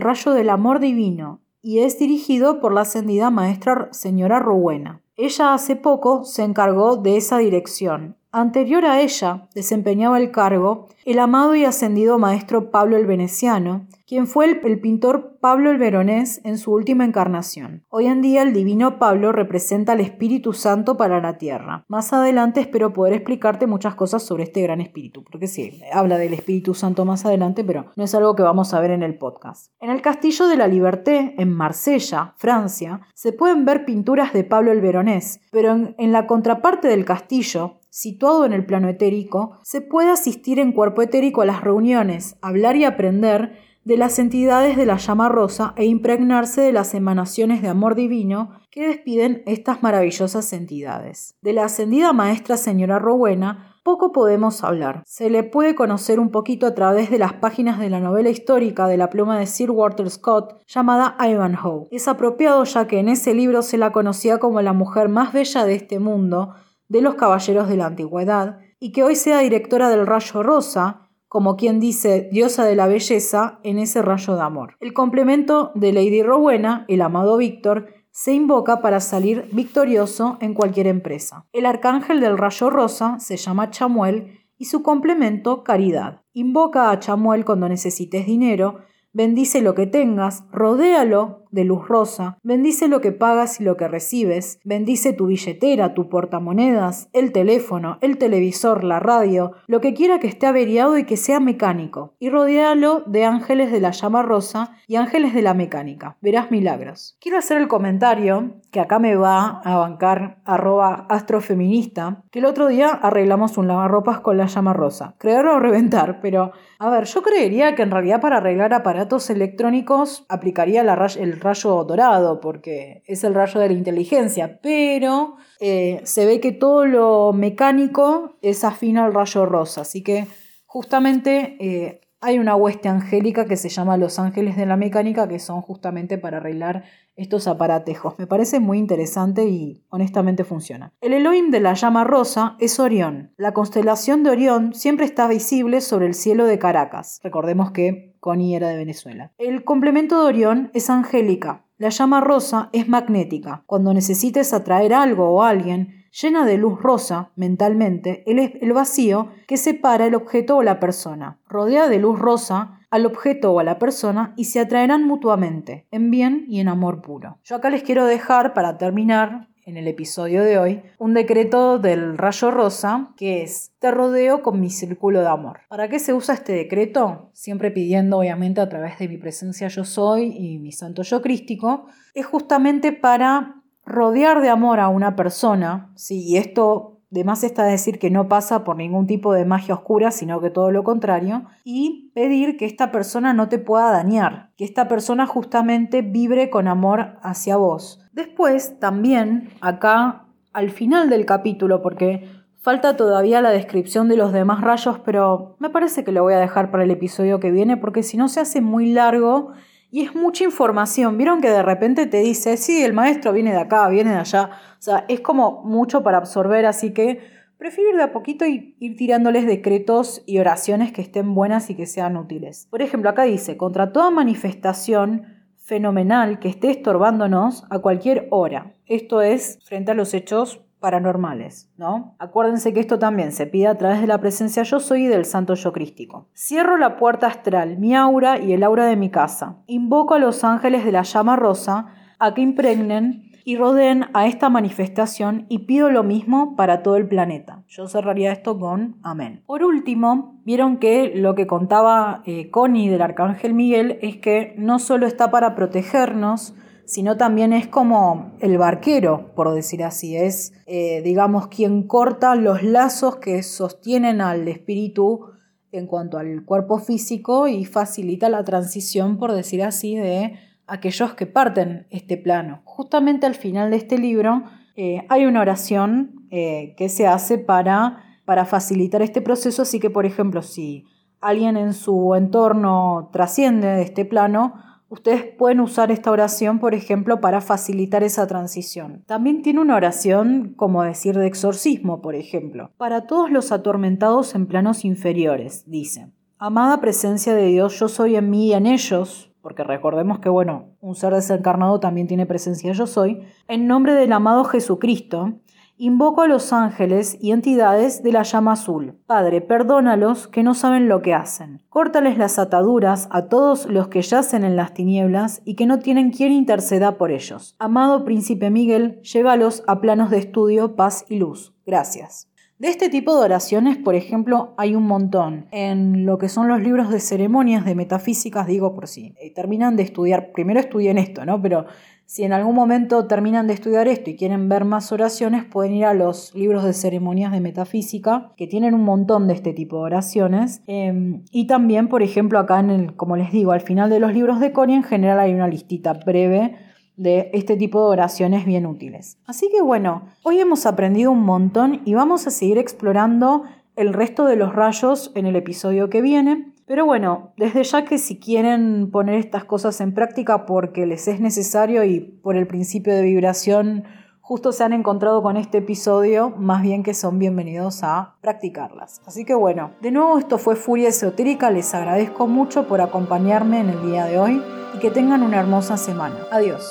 rayo 0.00 0.32
del 0.32 0.50
amor 0.50 0.80
divino 0.80 1.40
y 1.62 1.80
es 1.80 1.98
dirigido 1.98 2.60
por 2.60 2.72
la 2.72 2.82
ascendida 2.82 3.30
maestra 3.30 3.88
señora 3.92 4.38
Rowena. 4.38 5.00
Ella 5.16 5.54
hace 5.54 5.76
poco 5.76 6.24
se 6.24 6.42
encargó 6.42 6.96
de 6.96 7.16
esa 7.16 7.38
dirección. 7.38 8.16
Anterior 8.34 8.86
a 8.86 9.02
ella 9.02 9.46
desempeñaba 9.54 10.18
el 10.18 10.30
cargo 10.30 10.88
el 11.04 11.18
amado 11.18 11.54
y 11.54 11.66
ascendido 11.66 12.18
maestro 12.18 12.70
Pablo 12.70 12.96
el 12.96 13.06
Veneciano, 13.06 13.86
quien 14.06 14.26
fue 14.26 14.46
el, 14.46 14.80
pintor 14.80 15.36
Pablo 15.40 15.70
el 15.70 15.76
Veronés 15.76 16.40
en 16.44 16.56
su 16.56 16.72
última 16.72 17.04
encarnación. 17.04 17.84
Hoy 17.90 18.06
en 18.06 18.22
día 18.22 18.42
el 18.42 18.54
divino 18.54 18.98
Pablo 18.98 19.32
representa 19.32 19.92
al 19.92 20.00
Espíritu 20.00 20.54
Santo 20.54 20.96
para 20.96 21.20
la 21.20 21.36
tierra. 21.36 21.84
Más 21.88 22.12
adelante 22.12 22.60
espero 22.60 22.92
poder 22.92 23.14
explicarte 23.14 23.66
muchas 23.66 23.96
cosas 23.96 24.22
sobre 24.22 24.44
este 24.44 24.62
gran 24.62 24.80
espíritu, 24.80 25.24
porque 25.24 25.46
sí, 25.46 25.82
habla 25.92 26.16
del 26.16 26.32
Espíritu 26.32 26.72
Santo 26.72 27.04
más 27.04 27.26
adelante, 27.26 27.64
pero 27.64 27.86
no 27.96 28.04
es 28.04 28.14
algo 28.14 28.34
que 28.34 28.42
vamos 28.42 28.72
a 28.72 28.80
ver 28.80 28.92
en 28.92 29.02
el 29.02 29.18
podcast. 29.18 29.72
En 29.80 29.90
el 29.90 30.00
Castillo 30.00 30.46
de 30.46 30.56
la 30.56 30.68
Liberté, 30.68 31.34
en 31.36 31.52
Marsella, 31.52 32.32
Francia, 32.38 33.02
se 33.14 33.32
pueden 33.32 33.64
ver 33.66 33.84
pinturas 33.84 34.32
de 34.32 34.44
Pablo 34.44 34.72
el 34.72 34.80
Veronés, 34.80 35.40
pero 35.50 35.72
en 35.98 36.12
la 36.12 36.26
contraparte 36.26 36.88
del 36.88 37.04
castillo 37.04 37.81
situado 37.92 38.46
en 38.46 38.54
el 38.54 38.64
plano 38.64 38.88
etérico, 38.88 39.58
se 39.62 39.82
puede 39.82 40.10
asistir 40.10 40.58
en 40.58 40.72
cuerpo 40.72 41.02
etérico 41.02 41.42
a 41.42 41.46
las 41.46 41.60
reuniones, 41.60 42.36
hablar 42.40 42.74
y 42.76 42.84
aprender 42.84 43.52
de 43.84 43.98
las 43.98 44.18
entidades 44.18 44.78
de 44.78 44.86
la 44.86 44.96
llama 44.96 45.28
rosa 45.28 45.74
e 45.76 45.84
impregnarse 45.84 46.62
de 46.62 46.72
las 46.72 46.94
emanaciones 46.94 47.60
de 47.60 47.68
amor 47.68 47.94
divino 47.94 48.52
que 48.70 48.88
despiden 48.88 49.42
estas 49.44 49.82
maravillosas 49.82 50.54
entidades. 50.54 51.36
De 51.42 51.52
la 51.52 51.64
ascendida 51.64 52.14
maestra 52.14 52.56
señora 52.56 52.98
Rowena 52.98 53.76
poco 53.82 54.12
podemos 54.12 54.64
hablar. 54.64 55.02
Se 55.04 55.28
le 55.28 55.42
puede 55.42 55.74
conocer 55.74 56.18
un 56.18 56.30
poquito 56.30 56.66
a 56.66 56.74
través 56.74 57.10
de 57.10 57.18
las 57.18 57.34
páginas 57.34 57.78
de 57.78 57.90
la 57.90 58.00
novela 58.00 58.30
histórica 58.30 58.86
de 58.86 58.96
la 58.96 59.10
pluma 59.10 59.38
de 59.38 59.46
Sir 59.46 59.70
Walter 59.70 60.08
Scott 60.08 60.62
llamada 60.66 61.16
Ivanhoe. 61.20 61.88
Es 61.90 62.08
apropiado 62.08 62.64
ya 62.64 62.86
que 62.86 63.00
en 63.00 63.10
ese 63.10 63.34
libro 63.34 63.60
se 63.60 63.76
la 63.76 63.92
conocía 63.92 64.38
como 64.38 64.62
la 64.62 64.72
mujer 64.72 65.10
más 65.10 65.34
bella 65.34 65.66
de 65.66 65.74
este 65.74 65.98
mundo, 65.98 66.54
de 66.88 67.00
los 67.00 67.14
caballeros 67.14 67.68
de 67.68 67.76
la 67.76 67.86
antigüedad, 67.86 68.58
y 68.78 68.92
que 68.92 69.04
hoy 69.04 69.16
sea 69.16 69.40
directora 69.40 69.88
del 69.88 70.06
Rayo 70.06 70.42
Rosa, 70.42 71.08
como 71.28 71.56
quien 71.56 71.80
dice 71.80 72.28
diosa 72.30 72.64
de 72.64 72.76
la 72.76 72.86
belleza 72.86 73.58
en 73.62 73.78
ese 73.78 74.02
rayo 74.02 74.34
de 74.34 74.42
amor. 74.42 74.76
El 74.80 74.92
complemento 74.92 75.72
de 75.74 75.92
Lady 75.92 76.22
Rowena, 76.22 76.84
el 76.88 77.00
amado 77.00 77.38
Víctor, 77.38 77.86
se 78.10 78.34
invoca 78.34 78.82
para 78.82 79.00
salir 79.00 79.48
victorioso 79.52 80.36
en 80.40 80.52
cualquier 80.52 80.86
empresa. 80.86 81.46
El 81.52 81.64
arcángel 81.64 82.20
del 82.20 82.36
rayo 82.36 82.68
rosa 82.68 83.18
se 83.18 83.38
llama 83.38 83.70
Chamuel 83.70 84.40
y 84.58 84.66
su 84.66 84.82
complemento 84.82 85.64
Caridad. 85.64 86.20
Invoca 86.34 86.90
a 86.90 86.98
Chamuel 86.98 87.46
cuando 87.46 87.68
necesites 87.68 88.26
dinero, 88.26 88.80
bendice 89.14 89.62
lo 89.62 89.74
que 89.74 89.86
tengas, 89.86 90.44
rodéalo 90.52 91.41
de 91.52 91.64
luz 91.64 91.86
rosa, 91.86 92.38
bendice 92.42 92.88
lo 92.88 93.00
que 93.00 93.12
pagas 93.12 93.60
y 93.60 93.64
lo 93.64 93.76
que 93.76 93.86
recibes, 93.86 94.58
bendice 94.64 95.12
tu 95.12 95.26
billetera, 95.26 95.94
tu 95.94 96.08
portamonedas, 96.08 97.08
el 97.12 97.30
teléfono, 97.30 97.98
el 98.00 98.18
televisor, 98.18 98.82
la 98.82 98.98
radio, 98.98 99.52
lo 99.66 99.80
que 99.80 99.94
quiera 99.94 100.18
que 100.18 100.26
esté 100.26 100.46
averiado 100.46 100.98
y 100.98 101.04
que 101.04 101.16
sea 101.16 101.38
mecánico, 101.38 102.14
y 102.18 102.30
rodéalo 102.30 103.04
de 103.06 103.24
ángeles 103.24 103.70
de 103.70 103.80
la 103.80 103.92
llama 103.92 104.22
rosa 104.22 104.76
y 104.88 104.96
ángeles 104.96 105.34
de 105.34 105.42
la 105.42 105.54
mecánica. 105.54 106.16
Verás 106.20 106.50
milagros. 106.50 107.16
Quiero 107.20 107.38
hacer 107.38 107.58
el 107.58 107.68
comentario 107.68 108.54
que 108.70 108.80
acá 108.80 108.98
me 108.98 109.16
va 109.16 109.60
a 109.64 109.76
bancar 109.76 110.38
arroba 110.44 111.06
astrofeminista, 111.10 112.22
que 112.30 112.38
el 112.38 112.46
otro 112.46 112.68
día 112.68 112.88
arreglamos 112.88 113.58
un 113.58 113.68
lavarropas 113.68 114.20
con 114.20 114.38
la 114.38 114.46
llama 114.46 114.72
rosa. 114.72 115.14
Creer 115.18 115.46
o 115.46 115.60
reventar, 115.60 116.20
pero 116.22 116.52
a 116.78 116.90
ver, 116.90 117.04
yo 117.04 117.22
creería 117.22 117.74
que 117.74 117.82
en 117.82 117.90
realidad 117.90 118.20
para 118.20 118.38
arreglar 118.38 118.72
aparatos 118.72 119.28
electrónicos 119.30 120.24
aplicaría 120.28 120.82
la, 120.82 120.94
el 121.18 121.40
rayo 121.42 121.84
dorado, 121.84 122.40
porque 122.40 123.02
es 123.06 123.24
el 123.24 123.34
rayo 123.34 123.60
de 123.60 123.68
la 123.68 123.74
inteligencia, 123.74 124.60
pero 124.62 125.36
eh, 125.60 126.00
se 126.04 126.24
ve 126.26 126.40
que 126.40 126.52
todo 126.52 126.86
lo 126.86 127.32
mecánico 127.32 128.36
es 128.40 128.64
afín 128.64 128.98
al 128.98 129.12
rayo 129.12 129.44
rosa, 129.46 129.82
así 129.82 130.02
que 130.02 130.26
justamente 130.66 131.56
eh, 131.60 132.00
hay 132.22 132.38
una 132.38 132.54
hueste 132.54 132.88
angélica 132.88 133.46
que 133.46 133.56
se 133.56 133.68
llama 133.68 133.96
Los 133.96 134.20
Ángeles 134.20 134.56
de 134.56 134.64
la 134.64 134.76
Mecánica, 134.76 135.26
que 135.26 135.40
son 135.40 135.60
justamente 135.60 136.18
para 136.18 136.36
arreglar 136.36 136.84
estos 137.16 137.48
aparatejos. 137.48 138.16
Me 138.16 138.28
parece 138.28 138.60
muy 138.60 138.78
interesante 138.78 139.44
y 139.46 139.84
honestamente 139.90 140.44
funciona. 140.44 140.92
El 141.00 141.14
Elohim 141.14 141.50
de 141.50 141.58
la 141.58 141.74
llama 141.74 142.04
rosa 142.04 142.56
es 142.60 142.78
Orión. 142.78 143.32
La 143.36 143.52
constelación 143.52 144.22
de 144.22 144.30
Orión 144.30 144.72
siempre 144.72 145.04
está 145.04 145.26
visible 145.26 145.80
sobre 145.80 146.06
el 146.06 146.14
cielo 146.14 146.46
de 146.46 146.60
Caracas. 146.60 147.18
Recordemos 147.24 147.72
que 147.72 148.11
Connie 148.22 148.54
era 148.54 148.68
de 148.68 148.76
Venezuela. 148.76 149.32
El 149.36 149.64
complemento 149.64 150.20
de 150.20 150.28
Orión 150.28 150.70
es 150.74 150.90
Angélica. 150.90 151.64
La 151.76 151.88
llama 151.88 152.20
rosa 152.20 152.70
es 152.72 152.88
magnética. 152.88 153.64
Cuando 153.66 153.92
necesites 153.92 154.52
atraer 154.52 154.94
algo 154.94 155.30
o 155.30 155.42
alguien, 155.42 156.06
llena 156.12 156.46
de 156.46 156.56
luz 156.56 156.80
rosa 156.80 157.32
mentalmente 157.34 158.22
el, 158.30 158.72
vacío 158.72 159.30
que 159.48 159.56
separa 159.56 160.06
el 160.06 160.14
objeto 160.14 160.56
o 160.56 160.62
la 160.62 160.78
persona. 160.78 161.40
Rodea 161.48 161.88
de 161.88 161.98
luz 161.98 162.16
rosa 162.16 162.78
al 162.90 163.06
objeto 163.06 163.50
o 163.50 163.58
a 163.58 163.64
la 163.64 163.80
persona 163.80 164.34
y 164.36 164.44
se 164.44 164.60
atraerán 164.60 165.04
mutuamente, 165.04 165.88
en 165.90 166.12
bien 166.12 166.44
y 166.46 166.60
en 166.60 166.68
amor 166.68 167.02
puro. 167.02 167.40
Yo 167.42 167.56
acá 167.56 167.70
les 167.70 167.82
quiero 167.82 168.06
dejar, 168.06 168.54
para 168.54 168.78
terminar, 168.78 169.48
en 169.64 169.76
el 169.76 169.88
episodio 169.88 170.42
de 170.42 170.58
hoy, 170.58 170.82
un 170.98 171.14
decreto 171.14 171.78
del 171.78 172.18
rayo 172.18 172.50
rosa 172.50 173.12
que 173.16 173.42
es, 173.42 173.72
te 173.78 173.90
rodeo 173.90 174.42
con 174.42 174.60
mi 174.60 174.70
círculo 174.70 175.20
de 175.20 175.28
amor. 175.28 175.60
¿Para 175.68 175.88
qué 175.88 175.98
se 175.98 176.12
usa 176.12 176.34
este 176.34 176.52
decreto? 176.52 177.30
Siempre 177.32 177.70
pidiendo, 177.70 178.18
obviamente, 178.18 178.60
a 178.60 178.68
través 178.68 178.98
de 178.98 179.08
mi 179.08 179.18
presencia 179.18 179.68
yo 179.68 179.84
soy 179.84 180.34
y 180.36 180.58
mi 180.58 180.72
santo 180.72 181.02
yo 181.02 181.22
crístico, 181.22 181.86
es 182.14 182.26
justamente 182.26 182.92
para 182.92 183.62
rodear 183.84 184.42
de 184.42 184.48
amor 184.48 184.80
a 184.80 184.88
una 184.88 185.16
persona, 185.16 185.92
¿sí? 185.96 186.22
y 186.22 186.36
esto 186.36 186.91
de 187.12 187.24
más 187.24 187.44
está 187.44 187.64
decir 187.64 187.98
que 187.98 188.10
no 188.10 188.26
pasa 188.26 188.64
por 188.64 188.76
ningún 188.76 189.06
tipo 189.06 189.34
de 189.34 189.44
magia 189.44 189.74
oscura, 189.74 190.10
sino 190.10 190.40
que 190.40 190.48
todo 190.48 190.70
lo 190.70 190.82
contrario, 190.82 191.44
y 191.62 192.10
pedir 192.14 192.56
que 192.56 192.64
esta 192.64 192.90
persona 192.90 193.34
no 193.34 193.50
te 193.50 193.58
pueda 193.58 193.90
dañar, 193.90 194.48
que 194.56 194.64
esta 194.64 194.88
persona 194.88 195.26
justamente 195.26 196.00
vibre 196.00 196.48
con 196.48 196.68
amor 196.68 197.18
hacia 197.22 197.58
vos. 197.58 198.00
Después, 198.12 198.80
también, 198.80 199.50
acá, 199.60 200.24
al 200.54 200.70
final 200.70 201.10
del 201.10 201.26
capítulo, 201.26 201.82
porque 201.82 202.30
falta 202.56 202.96
todavía 202.96 203.42
la 203.42 203.50
descripción 203.50 204.08
de 204.08 204.16
los 204.16 204.32
demás 204.32 204.62
rayos, 204.62 204.98
pero 205.04 205.56
me 205.58 205.68
parece 205.68 206.04
que 206.04 206.12
lo 206.12 206.22
voy 206.22 206.32
a 206.32 206.38
dejar 206.38 206.70
para 206.70 206.84
el 206.84 206.90
episodio 206.90 207.40
que 207.40 207.50
viene, 207.50 207.76
porque 207.76 208.02
si 208.02 208.16
no 208.16 208.28
se 208.28 208.40
hace 208.40 208.62
muy 208.62 208.90
largo 208.90 209.52
y 209.92 210.02
es 210.06 210.14
mucha 210.14 210.42
información. 210.42 211.18
Vieron 211.18 211.42
que 211.42 211.50
de 211.50 211.62
repente 211.62 212.06
te 212.06 212.16
dice, 212.16 212.56
sí, 212.56 212.82
el 212.82 212.94
maestro 212.94 213.32
viene 213.34 213.52
de 213.52 213.60
acá, 213.60 213.88
viene 213.88 214.10
de 214.10 214.16
allá. 214.16 214.50
O 214.78 214.82
sea, 214.82 215.04
es 215.06 215.20
como 215.20 215.62
mucho 215.64 216.02
para 216.02 216.16
absorber, 216.16 216.64
así 216.64 216.94
que 216.94 217.20
prefiero 217.58 217.90
ir 217.90 217.96
de 217.96 218.04
a 218.04 218.12
poquito 218.12 218.46
y 218.46 218.74
ir 218.80 218.96
tirándoles 218.96 219.46
decretos 219.46 220.22
y 220.24 220.38
oraciones 220.38 220.92
que 220.92 221.02
estén 221.02 221.34
buenas 221.34 221.68
y 221.68 221.74
que 221.74 221.84
sean 221.84 222.16
útiles. 222.16 222.66
Por 222.70 222.80
ejemplo, 222.80 223.10
acá 223.10 223.24
dice, 223.24 223.58
contra 223.58 223.92
toda 223.92 224.10
manifestación 224.10 225.26
fenomenal 225.58 226.38
que 226.38 226.48
esté 226.48 226.70
estorbándonos 226.70 227.64
a 227.68 227.80
cualquier 227.80 228.28
hora. 228.30 228.72
Esto 228.86 229.20
es 229.20 229.58
frente 229.62 229.90
a 229.90 229.94
los 229.94 230.14
hechos 230.14 230.62
paranormales, 230.82 231.72
¿no? 231.78 232.14
Acuérdense 232.18 232.74
que 232.74 232.80
esto 232.80 232.98
también 232.98 233.32
se 233.32 233.46
pide 233.46 233.68
a 233.68 233.78
través 233.78 234.02
de 234.02 234.06
la 234.06 234.18
presencia 234.18 234.64
yo 234.64 234.80
soy 234.80 235.04
y 235.04 235.08
del 235.08 235.24
santo 235.24 235.54
yo 235.54 235.72
crístico. 235.72 236.28
Cierro 236.36 236.76
la 236.76 236.98
puerta 236.98 237.26
astral, 237.28 237.78
mi 237.78 237.94
aura 237.94 238.38
y 238.38 238.52
el 238.52 238.62
aura 238.62 238.84
de 238.84 238.96
mi 238.96 239.08
casa. 239.08 239.62
Invoco 239.66 240.12
a 240.12 240.18
los 240.18 240.44
ángeles 240.44 240.84
de 240.84 240.92
la 240.92 241.04
llama 241.04 241.36
rosa 241.36 241.86
a 242.18 242.34
que 242.34 242.42
impregnen 242.42 243.32
y 243.44 243.56
rodeen 243.56 244.06
a 244.12 244.26
esta 244.26 244.48
manifestación 244.50 245.46
y 245.48 245.60
pido 245.60 245.90
lo 245.90 246.02
mismo 246.02 246.54
para 246.56 246.82
todo 246.82 246.96
el 246.96 247.08
planeta. 247.08 247.62
Yo 247.68 247.86
cerraría 247.86 248.32
esto 248.32 248.58
con 248.58 248.96
amén. 249.02 249.42
Por 249.46 249.64
último, 249.64 250.40
vieron 250.44 250.78
que 250.78 251.12
lo 251.14 251.34
que 251.34 251.46
contaba 251.46 252.22
eh, 252.26 252.50
Connie 252.50 252.88
del 252.88 253.02
Arcángel 253.02 253.54
Miguel 253.54 253.98
es 254.02 254.16
que 254.16 254.54
no 254.58 254.78
solo 254.78 255.06
está 255.06 255.30
para 255.30 255.54
protegernos, 255.54 256.54
sino 256.84 257.16
también 257.16 257.52
es 257.52 257.66
como 257.66 258.32
el 258.40 258.58
barquero, 258.58 259.32
por 259.34 259.52
decir 259.54 259.84
así, 259.84 260.16
es, 260.16 260.52
eh, 260.66 261.02
digamos, 261.02 261.48
quien 261.48 261.86
corta 261.86 262.34
los 262.34 262.62
lazos 262.62 263.16
que 263.16 263.42
sostienen 263.42 264.20
al 264.20 264.46
espíritu 264.48 265.26
en 265.72 265.86
cuanto 265.86 266.18
al 266.18 266.44
cuerpo 266.44 266.78
físico 266.78 267.48
y 267.48 267.64
facilita 267.64 268.28
la 268.28 268.44
transición, 268.44 269.16
por 269.18 269.32
decir 269.32 269.62
así, 269.62 269.96
de 269.96 270.34
aquellos 270.66 271.14
que 271.14 271.26
parten 271.26 271.86
este 271.90 272.16
plano. 272.16 272.62
Justamente 272.64 273.26
al 273.26 273.34
final 273.34 273.70
de 273.70 273.76
este 273.76 273.98
libro 273.98 274.44
eh, 274.76 275.04
hay 275.08 275.26
una 275.26 275.40
oración 275.40 276.26
eh, 276.30 276.74
que 276.76 276.88
se 276.88 277.06
hace 277.06 277.38
para, 277.38 278.20
para 278.24 278.44
facilitar 278.44 279.02
este 279.02 279.22
proceso, 279.22 279.62
así 279.62 279.80
que, 279.80 279.90
por 279.90 280.06
ejemplo, 280.06 280.42
si 280.42 280.86
alguien 281.20 281.56
en 281.56 281.72
su 281.72 282.14
entorno 282.14 283.10
trasciende 283.12 283.68
de 283.68 283.82
este 283.82 284.04
plano, 284.04 284.54
Ustedes 284.92 285.24
pueden 285.38 285.60
usar 285.60 285.90
esta 285.90 286.10
oración, 286.10 286.58
por 286.58 286.74
ejemplo, 286.74 287.22
para 287.22 287.40
facilitar 287.40 288.02
esa 288.02 288.26
transición. 288.26 289.04
También 289.06 289.40
tiene 289.40 289.62
una 289.62 289.74
oración, 289.74 290.52
como 290.54 290.82
decir, 290.82 291.16
de 291.16 291.26
exorcismo, 291.26 292.02
por 292.02 292.14
ejemplo. 292.14 292.72
Para 292.76 293.06
todos 293.06 293.30
los 293.30 293.52
atormentados 293.52 294.34
en 294.34 294.46
planos 294.46 294.84
inferiores, 294.84 295.64
dice. 295.66 296.12
Amada 296.36 296.78
presencia 296.82 297.34
de 297.34 297.46
Dios, 297.46 297.80
yo 297.80 297.88
soy 297.88 298.16
en 298.16 298.28
mí 298.28 298.48
y 298.48 298.52
en 298.52 298.66
ellos, 298.66 299.32
porque 299.40 299.64
recordemos 299.64 300.18
que, 300.18 300.28
bueno, 300.28 300.76
un 300.82 300.94
ser 300.94 301.14
desencarnado 301.14 301.80
también 301.80 302.06
tiene 302.06 302.26
presencia 302.26 302.72
yo 302.72 302.86
soy, 302.86 303.22
en 303.48 303.66
nombre 303.66 303.94
del 303.94 304.12
amado 304.12 304.44
Jesucristo, 304.44 305.38
Invoco 305.84 306.22
a 306.22 306.28
los 306.28 306.52
ángeles 306.52 307.18
y 307.20 307.32
entidades 307.32 308.04
de 308.04 308.12
la 308.12 308.22
llama 308.22 308.52
azul. 308.52 309.00
Padre, 309.04 309.40
perdónalos 309.40 310.28
que 310.28 310.44
no 310.44 310.54
saben 310.54 310.88
lo 310.88 311.02
que 311.02 311.12
hacen. 311.12 311.60
Córtales 311.70 312.18
las 312.18 312.38
ataduras 312.38 313.08
a 313.10 313.26
todos 313.26 313.66
los 313.66 313.88
que 313.88 314.00
yacen 314.00 314.44
en 314.44 314.54
las 314.54 314.74
tinieblas 314.74 315.42
y 315.44 315.56
que 315.56 315.66
no 315.66 315.80
tienen 315.80 316.12
quien 316.12 316.30
interceda 316.30 316.98
por 316.98 317.10
ellos. 317.10 317.56
Amado 317.58 318.04
príncipe 318.04 318.48
Miguel, 318.48 319.00
llévalos 319.02 319.64
a 319.66 319.80
planos 319.80 320.10
de 320.10 320.18
estudio, 320.18 320.76
paz 320.76 321.04
y 321.08 321.16
luz. 321.16 321.52
Gracias. 321.66 322.28
De 322.62 322.68
este 322.68 322.88
tipo 322.88 323.18
de 323.18 323.24
oraciones, 323.24 323.76
por 323.76 323.96
ejemplo, 323.96 324.54
hay 324.56 324.76
un 324.76 324.84
montón. 324.84 325.48
En 325.50 326.06
lo 326.06 326.16
que 326.16 326.28
son 326.28 326.46
los 326.46 326.62
libros 326.62 326.90
de 326.90 327.00
ceremonias 327.00 327.64
de 327.64 327.74
metafísicas, 327.74 328.46
digo 328.46 328.72
por 328.72 328.86
si 328.86 329.16
eh, 329.20 329.34
terminan 329.34 329.74
de 329.74 329.82
estudiar, 329.82 330.30
primero 330.30 330.60
estudien 330.60 330.96
esto, 330.96 331.26
¿no? 331.26 331.42
Pero 331.42 331.66
si 332.12 332.24
en 332.24 332.34
algún 332.34 332.54
momento 332.54 333.06
terminan 333.06 333.46
de 333.46 333.54
estudiar 333.54 333.88
esto 333.88 334.10
y 334.10 334.16
quieren 334.16 334.46
ver 334.50 334.66
más 334.66 334.92
oraciones, 334.92 335.46
pueden 335.46 335.72
ir 335.72 335.86
a 335.86 335.94
los 335.94 336.34
libros 336.34 336.62
de 336.62 336.74
ceremonias 336.74 337.32
de 337.32 337.40
metafísica, 337.40 338.34
que 338.36 338.46
tienen 338.46 338.74
un 338.74 338.84
montón 338.84 339.28
de 339.28 339.32
este 339.32 339.54
tipo 339.54 339.78
de 339.78 339.84
oraciones. 339.84 340.60
Em, 340.66 341.24
y 341.30 341.46
también, 341.46 341.88
por 341.88 342.02
ejemplo, 342.02 342.38
acá 342.38 342.60
en 342.60 342.68
el, 342.68 342.96
como 342.96 343.16
les 343.16 343.32
digo, 343.32 343.52
al 343.52 343.62
final 343.62 343.88
de 343.88 343.98
los 343.98 344.12
libros 344.12 344.40
de 344.40 344.52
Coria, 344.52 344.76
en 344.76 344.82
general 344.82 345.20
hay 345.20 345.32
una 345.32 345.48
listita 345.48 345.94
breve 345.94 346.54
de 346.98 347.30
este 347.32 347.56
tipo 347.56 347.80
de 347.80 347.92
oraciones 347.92 348.44
bien 348.44 348.66
útiles. 348.66 349.16
Así 349.24 349.48
que 349.50 349.62
bueno, 349.62 350.02
hoy 350.22 350.38
hemos 350.38 350.66
aprendido 350.66 351.12
un 351.12 351.24
montón 351.24 351.80
y 351.86 351.94
vamos 351.94 352.26
a 352.26 352.30
seguir 352.30 352.58
explorando 352.58 353.44
el 353.74 353.94
resto 353.94 354.26
de 354.26 354.36
los 354.36 354.54
rayos 354.54 355.12
en 355.14 355.24
el 355.24 355.36
episodio 355.36 355.88
que 355.88 356.02
viene. 356.02 356.51
Pero 356.66 356.86
bueno, 356.86 357.32
desde 357.36 357.64
ya 357.64 357.84
que 357.84 357.98
si 357.98 358.18
quieren 358.18 358.90
poner 358.90 359.16
estas 359.16 359.44
cosas 359.44 359.80
en 359.80 359.94
práctica 359.94 360.46
porque 360.46 360.86
les 360.86 361.08
es 361.08 361.20
necesario 361.20 361.84
y 361.84 362.00
por 362.00 362.36
el 362.36 362.46
principio 362.46 362.94
de 362.94 363.02
vibración 363.02 363.84
justo 364.22 364.52
se 364.52 364.64
han 364.64 364.72
encontrado 364.72 365.22
con 365.22 365.36
este 365.36 365.58
episodio, 365.58 366.30
más 366.30 366.62
bien 366.62 366.82
que 366.82 366.94
son 366.94 367.18
bienvenidos 367.18 367.82
a 367.82 368.14
practicarlas. 368.20 369.02
Así 369.04 369.24
que 369.24 369.34
bueno, 369.34 369.72
de 369.82 369.90
nuevo 369.90 370.16
esto 370.18 370.38
fue 370.38 370.56
Furia 370.56 370.88
Esotérica, 370.88 371.50
les 371.50 371.74
agradezco 371.74 372.28
mucho 372.28 372.68
por 372.68 372.80
acompañarme 372.80 373.60
en 373.60 373.68
el 373.68 373.82
día 373.82 374.06
de 374.06 374.18
hoy 374.18 374.42
y 374.74 374.78
que 374.78 374.90
tengan 374.90 375.22
una 375.22 375.40
hermosa 375.40 375.76
semana. 375.76 376.16
Adiós. 376.30 376.64